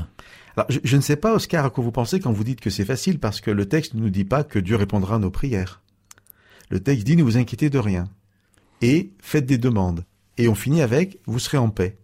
Alors, 0.57 0.67
je, 0.69 0.81
je, 0.85 0.97
ne 0.97 1.01
sais 1.01 1.17
pas, 1.17 1.35
Oscar, 1.35 1.65
à 1.65 1.71
quoi 1.71 1.83
vous 1.83 1.93
pensez 1.93 2.21
quand 2.21 2.33
vous 2.33 2.45
dites 2.45 2.61
que 2.61 2.69
c'est 2.69 2.85
facile, 2.85 3.19
parce 3.19 3.41
que 3.41 3.51
le 3.51 3.65
texte 3.67 3.95
ne 3.95 4.01
nous 4.01 4.11
dit 4.11 4.27
pas 4.27 4.45
que 4.45 4.59
Dieu 4.59 4.77
répondra 4.77 5.15
à 5.15 5.19
nos 5.19 5.31
prières. 5.31 5.82
Le 6.71 6.81
texte 6.81 7.05
dit 7.05 7.17
ne 7.17 7.23
vous 7.23 7.37
inquiétez 7.37 7.71
de 7.71 7.79
rien 7.79 8.09
et 8.81 9.13
faites 9.21 9.47
des 9.47 9.59
demandes. 9.59 10.05
Et 10.39 10.49
on 10.49 10.55
finit 10.55 10.83
avec 10.83 11.19
vous 11.27 11.39
serez 11.39 11.59
en 11.59 11.71
paix. 11.71 11.99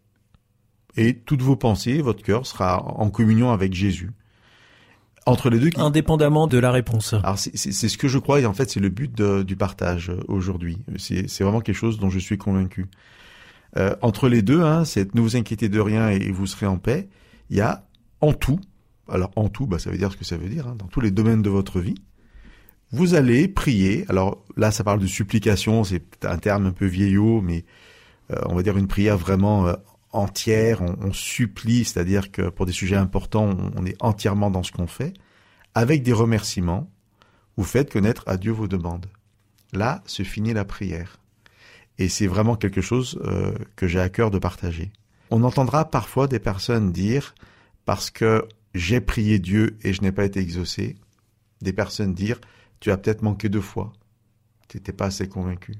Et 0.96 1.14
toutes 1.14 1.42
vos 1.42 1.56
pensées, 1.56 2.02
votre 2.02 2.22
cœur 2.22 2.46
sera 2.46 2.82
en 2.82 3.10
communion 3.10 3.52
avec 3.52 3.72
Jésus. 3.72 4.10
Entre 5.26 5.50
les 5.50 5.58
deux, 5.58 5.70
indépendamment 5.76 6.46
de 6.46 6.56
la 6.56 6.72
réponse. 6.72 7.12
Alors 7.12 7.38
c'est 7.38 7.56
ce 7.56 7.98
que 7.98 8.08
je 8.08 8.18
crois 8.18 8.40
et 8.40 8.46
en 8.46 8.54
fait 8.54 8.70
c'est 8.70 8.80
le 8.80 8.88
but 8.88 9.14
du 9.20 9.56
partage 9.56 10.08
euh, 10.08 10.20
aujourd'hui. 10.26 10.78
C'est 10.96 11.40
vraiment 11.40 11.60
quelque 11.60 11.76
chose 11.76 11.98
dont 11.98 12.08
je 12.08 12.18
suis 12.18 12.38
convaincu. 12.38 12.86
Euh, 13.76 13.94
entre 14.00 14.28
les 14.28 14.40
deux, 14.40 14.62
hein, 14.62 14.84
c'est 14.84 15.14
ne 15.14 15.20
vous 15.20 15.36
inquiétez 15.36 15.68
de 15.68 15.80
rien 15.80 16.08
et, 16.08 16.30
vous 16.30 16.46
serez 16.46 16.66
en 16.66 16.78
paix. 16.78 17.08
Il 17.50 17.56
y 17.56 17.60
a 17.60 17.86
en 18.20 18.32
tout, 18.32 18.58
alors 19.08 19.30
en 19.36 19.48
tout, 19.48 19.66
bah, 19.66 19.78
ça 19.78 19.90
veut 19.90 19.98
dire 19.98 20.10
ce 20.10 20.16
que 20.16 20.24
ça 20.24 20.36
veut 20.36 20.48
dire, 20.48 20.66
hein, 20.66 20.76
dans 20.76 20.86
tous 20.86 21.00
les 21.00 21.10
domaines 21.10 21.42
de 21.42 21.50
votre 21.50 21.80
vie, 21.80 21.96
vous 22.92 23.14
allez 23.14 23.48
prier. 23.48 24.04
Alors 24.08 24.44
là, 24.56 24.70
ça 24.70 24.84
parle 24.84 25.00
de 25.00 25.06
supplication, 25.06 25.84
c'est 25.84 26.24
un 26.24 26.38
terme 26.38 26.66
un 26.66 26.72
peu 26.72 26.86
vieillot, 26.86 27.40
mais 27.40 27.64
euh, 28.32 28.40
on 28.46 28.54
va 28.54 28.62
dire 28.62 28.76
une 28.76 28.88
prière 28.88 29.16
vraiment 29.16 29.66
euh, 29.66 29.74
entière, 30.12 30.80
on, 30.82 31.12
supplie, 31.12 31.84
c'est-à-dire 31.84 32.30
que 32.30 32.48
pour 32.48 32.66
des 32.66 32.72
sujets 32.72 32.96
importants, 32.96 33.50
on, 33.76 33.84
est 33.84 33.96
entièrement 34.00 34.50
dans 34.50 34.62
ce 34.62 34.72
qu'on 34.72 34.86
fait, 34.86 35.14
avec 35.74 36.02
des 36.02 36.12
remerciements, 36.12 36.90
vous 37.56 37.64
faites 37.64 37.92
connaître 37.92 38.24
à 38.26 38.36
Dieu 38.36 38.52
vos 38.52 38.68
demandes. 38.68 39.06
Là 39.72 40.02
se 40.06 40.22
finit 40.22 40.54
la 40.54 40.64
prière. 40.64 41.18
Et 41.98 42.08
c'est 42.08 42.26
vraiment 42.26 42.56
quelque 42.56 42.80
chose 42.80 43.20
euh, 43.24 43.52
que 43.76 43.86
j'ai 43.86 44.00
à 44.00 44.08
cœur 44.08 44.30
de 44.30 44.38
partager. 44.38 44.92
On 45.30 45.42
entendra 45.42 45.90
parfois 45.90 46.26
des 46.26 46.38
personnes 46.38 46.92
dire, 46.92 47.34
parce 47.84 48.10
que 48.10 48.46
j'ai 48.74 49.00
prié 49.00 49.38
Dieu 49.38 49.76
et 49.82 49.92
je 49.92 50.00
n'ai 50.02 50.12
pas 50.12 50.24
été 50.24 50.40
exaucé, 50.40 50.96
des 51.60 51.72
personnes 51.72 52.14
dire, 52.14 52.40
tu 52.80 52.90
as 52.90 52.96
peut-être 52.96 53.22
manqué 53.22 53.48
de 53.48 53.60
foi, 53.60 53.92
tu 54.68 54.76
n'étais 54.76 54.92
pas 54.92 55.06
assez 55.06 55.28
convaincu. 55.28 55.74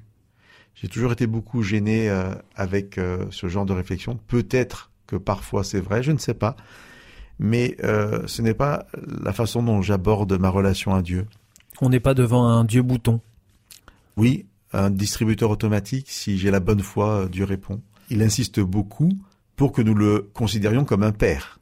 J'ai 0.75 0.89
toujours 0.89 1.13
été 1.13 1.27
beaucoup 1.27 1.63
gêné 1.63 2.09
euh, 2.09 2.35
avec 2.55 2.99
euh, 2.99 3.27
ce 3.31 3.49
genre 3.49 3.67
de 3.67 3.73
réflexion. 3.73 4.19
Peut-être 4.29 4.91
que 5.07 5.17
parfois 5.17 5.65
c'est 5.65 5.81
vrai, 5.81 6.03
je 6.03 6.13
ne 6.13 6.19
sais 6.19 6.35
pas. 6.35 6.57
Mais 7.41 7.77
euh, 7.83 8.23
ce 8.27 8.43
n'est 8.43 8.55
pas 8.55 8.87
la 9.23 9.33
façon 9.33 9.63
dont 9.63 9.83
j'aborde 9.83 10.39
ma 10.39 10.51
relation 10.51 10.95
à 10.95 11.03
Dieu. 11.03 11.27
On 11.81 11.89
n'est 11.89 12.01
pas 12.01 12.15
devant 12.15 12.47
un 12.49 12.65
Dieu 12.65 12.83
bouton. 12.83 13.21
Oui, 14.17 14.47
un 14.73 14.91
distributeur 14.91 15.51
automatique, 15.51 16.11
si 16.11 16.39
j'ai 16.39 16.51
la 16.51 16.61
bonne 16.61 16.81
foi, 16.81 17.29
Dieu 17.31 17.45
répond. 17.45 17.81
Il 18.11 18.23
insiste 18.23 18.61
beaucoup 18.61 19.11
pour 19.57 19.73
que 19.73 19.83
nous 19.83 19.95
le 19.95 20.31
considérions 20.33 20.85
comme 20.85 21.03
un 21.03 21.13
père. 21.13 21.59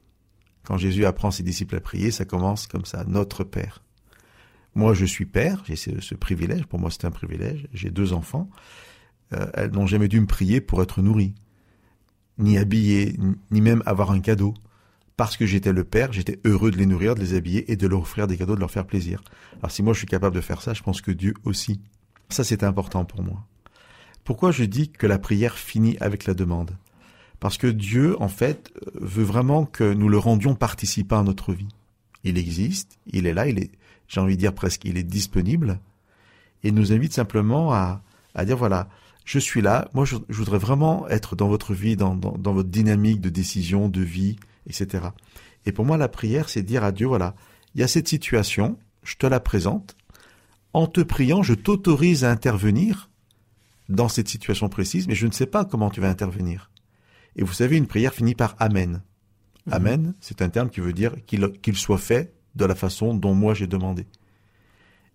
Quand 0.64 0.77
Jésus 0.77 1.07
apprend 1.07 1.31
ses 1.31 1.42
disciples 1.42 1.77
à 1.77 1.81
prier, 1.81 2.11
ça 2.11 2.25
commence 2.25 2.66
comme 2.66 2.85
ça, 2.85 3.05
notre 3.07 3.44
Père. 3.44 3.83
Moi, 4.76 4.92
je 4.92 5.06
suis 5.06 5.24
père, 5.24 5.62
j'ai 5.64 5.74
ce, 5.74 6.14
privilège, 6.14 6.66
pour 6.66 6.78
moi 6.78 6.90
c'est 6.90 7.06
un 7.06 7.10
privilège, 7.10 7.66
j'ai 7.72 7.88
deux 7.88 8.12
enfants, 8.12 8.50
euh, 9.32 9.46
elles 9.54 9.70
n'ont 9.70 9.86
jamais 9.86 10.06
dû 10.06 10.20
me 10.20 10.26
prier 10.26 10.60
pour 10.60 10.82
être 10.82 11.00
nourries, 11.00 11.34
ni 12.36 12.58
habillées, 12.58 13.16
ni 13.50 13.62
même 13.62 13.82
avoir 13.86 14.10
un 14.10 14.20
cadeau. 14.20 14.52
Parce 15.16 15.38
que 15.38 15.46
j'étais 15.46 15.72
le 15.72 15.82
père, 15.82 16.12
j'étais 16.12 16.38
heureux 16.44 16.70
de 16.70 16.76
les 16.76 16.84
nourrir, 16.84 17.14
de 17.14 17.20
les 17.20 17.32
habiller 17.32 17.72
et 17.72 17.76
de 17.76 17.86
leur 17.86 18.02
offrir 18.02 18.26
des 18.26 18.36
cadeaux, 18.36 18.54
de 18.54 18.60
leur 18.60 18.70
faire 18.70 18.86
plaisir. 18.86 19.22
Alors 19.60 19.70
si 19.70 19.82
moi 19.82 19.94
je 19.94 19.98
suis 20.00 20.06
capable 20.06 20.36
de 20.36 20.42
faire 20.42 20.60
ça, 20.60 20.74
je 20.74 20.82
pense 20.82 21.00
que 21.00 21.10
Dieu 21.10 21.32
aussi. 21.44 21.80
Ça 22.28 22.44
c'est 22.44 22.62
important 22.62 23.06
pour 23.06 23.22
moi. 23.22 23.46
Pourquoi 24.24 24.50
je 24.50 24.64
dis 24.64 24.90
que 24.90 25.06
la 25.06 25.18
prière 25.18 25.56
finit 25.56 25.96
avec 26.00 26.26
la 26.26 26.34
demande? 26.34 26.76
Parce 27.40 27.56
que 27.56 27.66
Dieu, 27.66 28.20
en 28.20 28.28
fait, 28.28 28.74
veut 28.92 29.24
vraiment 29.24 29.64
que 29.64 29.94
nous 29.94 30.10
le 30.10 30.18
rendions 30.18 30.54
participant 30.54 31.20
à 31.20 31.22
notre 31.22 31.54
vie. 31.54 31.68
Il 32.26 32.38
existe, 32.38 32.98
il 33.06 33.26
est 33.26 33.32
là, 33.32 33.46
il 33.46 33.60
est, 33.60 33.70
j'ai 34.08 34.20
envie 34.20 34.34
de 34.34 34.40
dire 34.40 34.52
presque, 34.52 34.84
il 34.84 34.98
est 34.98 35.04
disponible, 35.04 35.78
et 36.64 36.72
nous 36.72 36.92
invite 36.92 37.12
simplement 37.12 37.72
à, 37.72 38.02
à 38.34 38.44
dire 38.44 38.56
voilà, 38.56 38.88
je 39.24 39.38
suis 39.38 39.62
là, 39.62 39.88
moi 39.94 40.04
je, 40.04 40.16
voudrais 40.28 40.58
vraiment 40.58 41.06
être 41.08 41.36
dans 41.36 41.48
votre 41.48 41.72
vie, 41.72 41.96
dans, 41.96 42.16
dans, 42.16 42.52
votre 42.52 42.68
dynamique 42.68 43.20
de 43.20 43.28
décision, 43.28 43.88
de 43.88 44.00
vie, 44.00 44.36
etc. 44.68 45.06
Et 45.66 45.72
pour 45.72 45.84
moi, 45.84 45.96
la 45.96 46.08
prière, 46.08 46.48
c'est 46.48 46.62
dire 46.62 46.84
à 46.84 46.92
Dieu, 46.92 47.06
voilà, 47.06 47.34
il 47.74 47.80
y 47.80 47.84
a 47.84 47.88
cette 47.88 48.08
situation, 48.08 48.76
je 49.02 49.14
te 49.16 49.26
la 49.26 49.40
présente, 49.40 49.96
en 50.72 50.86
te 50.86 51.00
priant, 51.00 51.42
je 51.42 51.54
t'autorise 51.54 52.24
à 52.24 52.30
intervenir 52.30 53.08
dans 53.88 54.08
cette 54.08 54.28
situation 54.28 54.68
précise, 54.68 55.06
mais 55.06 55.14
je 55.14 55.26
ne 55.26 55.32
sais 55.32 55.46
pas 55.46 55.64
comment 55.64 55.90
tu 55.90 56.00
vas 56.00 56.10
intervenir. 56.10 56.70
Et 57.36 57.44
vous 57.44 57.52
savez, 57.52 57.76
une 57.76 57.86
prière 57.86 58.14
finit 58.14 58.34
par 58.34 58.56
Amen. 58.58 59.02
Mhm. 59.66 59.72
Amen, 59.72 60.14
c'est 60.20 60.42
un 60.42 60.48
terme 60.48 60.70
qui 60.70 60.81
veut 60.81 60.92
dire 60.92 61.12
qu'il 61.26 61.76
soit 61.76 61.98
fait 61.98 62.33
de 62.55 62.64
la 62.64 62.74
façon 62.74 63.14
dont 63.14 63.35
moi 63.35 63.55
j'ai 63.55 63.66
demandé. 63.66 64.07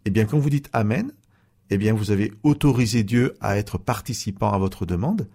Eh 0.05 0.09
bien, 0.09 0.25
quand 0.25 0.39
vous 0.39 0.49
dites 0.49 0.69
Amen, 0.73 1.11
eh 1.69 1.77
bien 1.77 1.93
vous 1.93 2.11
avez 2.11 2.31
autorisé 2.43 3.03
Dieu 3.03 3.35
à 3.39 3.57
être 3.57 3.77
participant 3.77 4.51
à 4.51 4.57
votre 4.57 4.85
demande, 4.85 5.27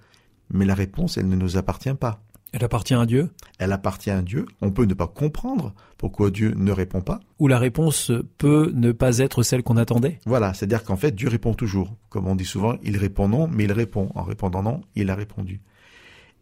mais 0.51 0.65
la 0.65 0.75
réponse, 0.75 1.17
elle 1.17 1.29
ne 1.29 1.37
nous 1.37 1.57
appartient 1.57 1.95
pas. 1.95 2.23
Elle 2.53 2.65
appartient 2.65 2.95
à 2.95 3.05
Dieu? 3.05 3.31
Elle 3.59 3.73
appartient 3.73 4.11
à 4.11 4.23
Dieu. 4.23 4.47
On 4.63 4.71
peut 4.71 4.85
ne 4.85 4.95
pas 4.95 5.09
comprendre 5.09 5.75
pourquoi 5.99 6.31
Dieu 6.31 6.55
ne 6.57 6.73
répond 6.73 7.03
pas. 7.03 7.21
Ou 7.39 7.49
la 7.49 7.59
réponse 7.59 8.13
peut 8.39 8.71
ne 8.75 8.93
pas 8.93 9.19
être 9.19 9.43
celle 9.43 9.63
qu'on 9.63 9.77
attendait. 9.77 10.21
Voilà, 10.25 10.55
c'est-à-dire 10.55 10.85
qu'en 10.85 10.97
fait, 10.97 11.15
Dieu 11.15 11.29
répond 11.29 11.55
toujours. 11.55 11.97
Comme 12.09 12.27
on 12.27 12.37
dit 12.37 12.45
souvent, 12.45 12.77
il 12.83 12.97
répond 12.97 13.29
non, 13.29 13.49
mais 13.49 13.65
il 13.65 13.73
répond. 13.73 14.11
En 14.15 14.23
répondant 14.23 14.63
non, 14.63 14.81
il 14.95 15.11
a 15.11 15.15
répondu. 15.15 15.61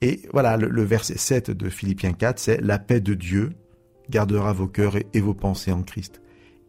Et 0.00 0.22
voilà, 0.32 0.56
le, 0.56 0.82
verset 0.82 1.16
7 1.16 1.50
de 1.50 1.68
Philippiens 1.68 2.12
4, 2.12 2.38
c'est 2.38 2.60
la 2.60 2.78
paix 2.78 3.00
de 3.00 3.14
Dieu 3.14 3.52
gardera 4.10 4.52
vos 4.52 4.68
cœurs 4.68 4.96
et 5.12 5.20
vos 5.20 5.34
pensées 5.34 5.72
en 5.72 5.82
Christ. 5.82 6.20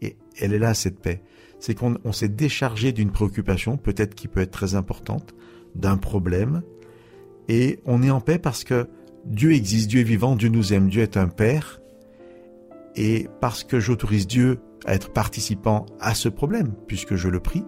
Et 0.01 0.15
elle 0.39 0.53
est 0.53 0.59
là, 0.59 0.73
cette 0.73 0.99
paix. 0.99 1.21
C'est 1.59 1.75
qu'on 1.75 2.11
s'est 2.11 2.29
déchargé 2.29 2.91
d'une 2.91 3.11
préoccupation, 3.11 3.77
peut-être 3.77 4.15
qui 4.15 4.27
peut 4.27 4.41
être 4.41 4.51
très 4.51 4.75
importante, 4.75 5.35
d'un 5.73 5.97
problème, 5.97 6.61
et 7.47 7.79
on 7.85 8.01
est 8.01 8.09
en 8.09 8.21
paix 8.21 8.39
parce 8.39 8.63
que 8.63 8.87
Dieu 9.25 9.53
existe, 9.53 9.89
Dieu 9.89 10.01
est 10.01 10.03
vivant, 10.03 10.35
Dieu 10.35 10.49
nous 10.49 10.73
aime, 10.73 10.89
Dieu 10.89 11.01
est 11.01 11.17
un 11.17 11.27
Père, 11.27 11.81
et 12.95 13.27
parce 13.41 13.63
que 13.63 13.79
j'autorise 13.79 14.27
Dieu 14.27 14.59
à 14.85 14.93
être 14.93 15.11
participant 15.11 15.85
à 15.99 16.15
ce 16.15 16.29
problème, 16.29 16.73
puisque 16.87 17.15
je 17.15 17.27
le 17.27 17.39
prie, 17.39 17.63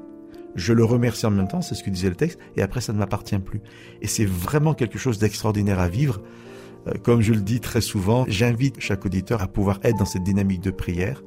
je 0.58 0.74
le 0.74 0.84
remercie 0.84 1.26
en 1.26 1.32
même 1.32 1.48
temps, 1.48 1.62
c'est 1.62 1.76
ce 1.76 1.84
que 1.84 1.90
disait 1.90 2.10
le 2.10 2.16
texte, 2.16 2.40
et 2.58 2.62
après 2.62 2.82
ça 2.82 2.92
ne 2.92 2.98
m'appartient 2.98 3.40
plus. 3.40 3.62
Et 4.02 4.08
c'est 4.08 4.26
vraiment 4.26 4.74
quelque 4.74 4.98
chose 4.98 5.20
d'extraordinaire 5.20 5.80
à 5.80 5.88
vivre. 5.88 6.22
Euh, 6.88 6.94
comme 7.02 7.22
je 7.22 7.32
le 7.34 7.42
dis 7.42 7.62
très 7.62 7.82
souvent, 7.82 8.26
j'invite 8.28 8.80
chaque 8.80 9.06
auditeur 9.06 9.42
à 9.42 9.48
pouvoir 9.48 9.80
être 9.84 9.98
dans 9.98 10.06
cette 10.06 10.24
dynamique 10.24 10.62
de 10.62 10.72
prière, 10.72 11.22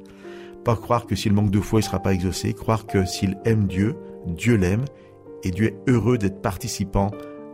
pas 0.63 0.75
croire 0.75 1.07
que 1.07 1.15
s'il 1.15 1.33
manque 1.33 1.49
de 1.49 1.59
foi, 1.59 1.79
il 1.79 1.83
ne 1.83 1.87
sera 1.87 1.99
pas 1.99 2.13
exaucé. 2.13 2.53
Croire 2.53 2.85
que 2.85 3.05
s'il 3.05 3.37
aime 3.45 3.65
Dieu, 3.65 3.95
Dieu 4.27 4.55
l'aime. 4.55 4.85
Et 5.43 5.49
Dieu 5.49 5.67
est 5.67 5.89
heureux 5.89 6.17
d'être 6.17 6.41
participant 6.41 7.09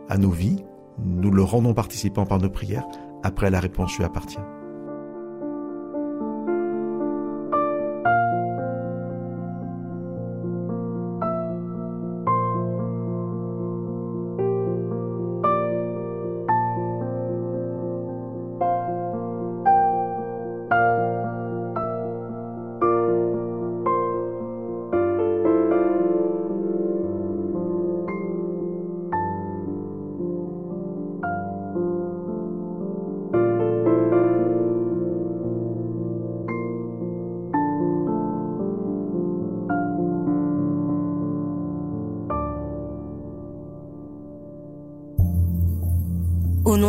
à 0.08 0.18
nos 0.18 0.30
vies. 0.30 0.62
Nous 1.02 1.30
le 1.30 1.42
rendons 1.42 1.72
participant 1.72 2.26
par 2.26 2.38
nos 2.38 2.50
prières. 2.50 2.86
Après, 3.22 3.50
la 3.50 3.60
réponse 3.60 3.96
lui 3.96 4.04
appartient. 4.04 4.38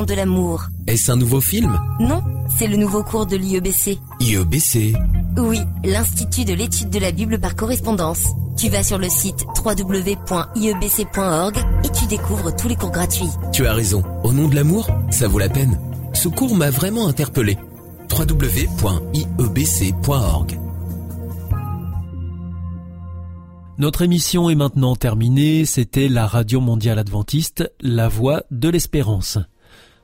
De 0.09 0.15
l'amour. 0.15 0.65
Est-ce 0.87 1.11
un 1.11 1.15
nouveau 1.15 1.39
film? 1.39 1.79
Non, 1.99 2.23
c'est 2.57 2.65
le 2.67 2.77
nouveau 2.77 3.03
cours 3.03 3.27
de 3.27 3.35
l'IEBC. 3.37 3.99
IEBC 4.19 4.95
Oui, 5.37 5.59
l'Institut 5.83 6.45
de 6.45 6.53
l'étude 6.53 6.89
de 6.89 6.97
la 6.99 7.11
Bible 7.11 7.39
par 7.39 7.55
correspondance. 7.55 8.25
Tu 8.57 8.69
vas 8.69 8.81
sur 8.83 8.97
le 8.97 9.07
site 9.07 9.45
www.iebc.org 9.63 11.57
et 11.83 11.89
tu 11.89 12.07
découvres 12.07 12.55
tous 12.55 12.67
les 12.67 12.75
cours 12.75 12.89
gratuits. 12.91 13.29
Tu 13.53 13.67
as 13.67 13.73
raison, 13.73 14.03
au 14.23 14.33
nom 14.33 14.47
de 14.47 14.55
l'amour, 14.55 14.89
ça 15.11 15.27
vaut 15.27 15.37
la 15.39 15.49
peine. 15.49 15.79
Ce 16.13 16.27
cours 16.27 16.55
m'a 16.55 16.71
vraiment 16.71 17.07
interpellé. 17.07 17.57
www.iebc.org 18.11 18.89
Notre 23.77 24.01
émission 24.01 24.49
est 24.49 24.55
maintenant 24.55 24.95
terminée. 24.95 25.65
C'était 25.65 26.09
la 26.09 26.25
Radio 26.25 26.59
Mondiale 26.61 26.97
Adventiste, 26.97 27.71
la 27.79 28.07
voix 28.09 28.41
de 28.49 28.69
l'espérance. 28.69 29.37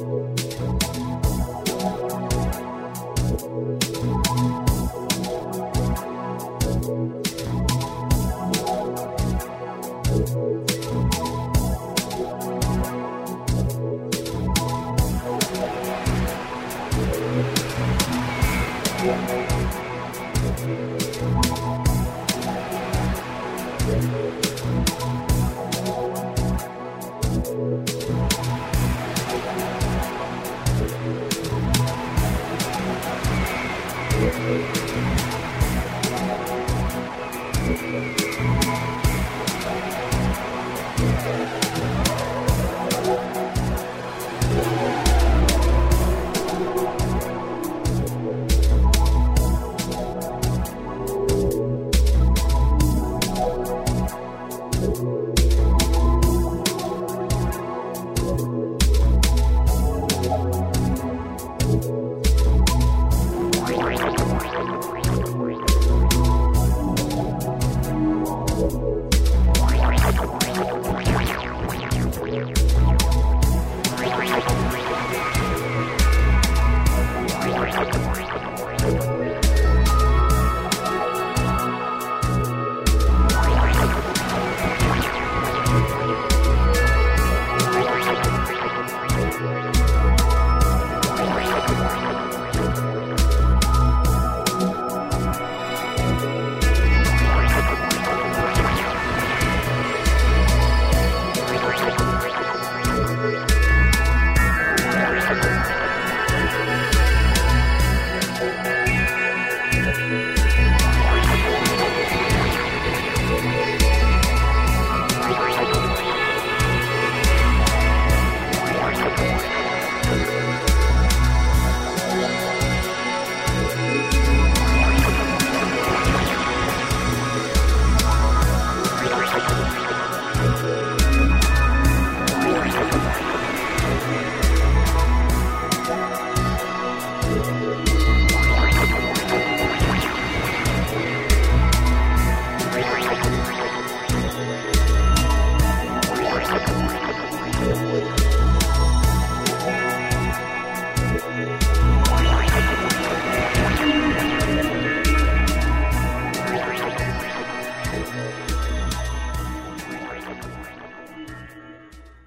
you. 0.00 0.33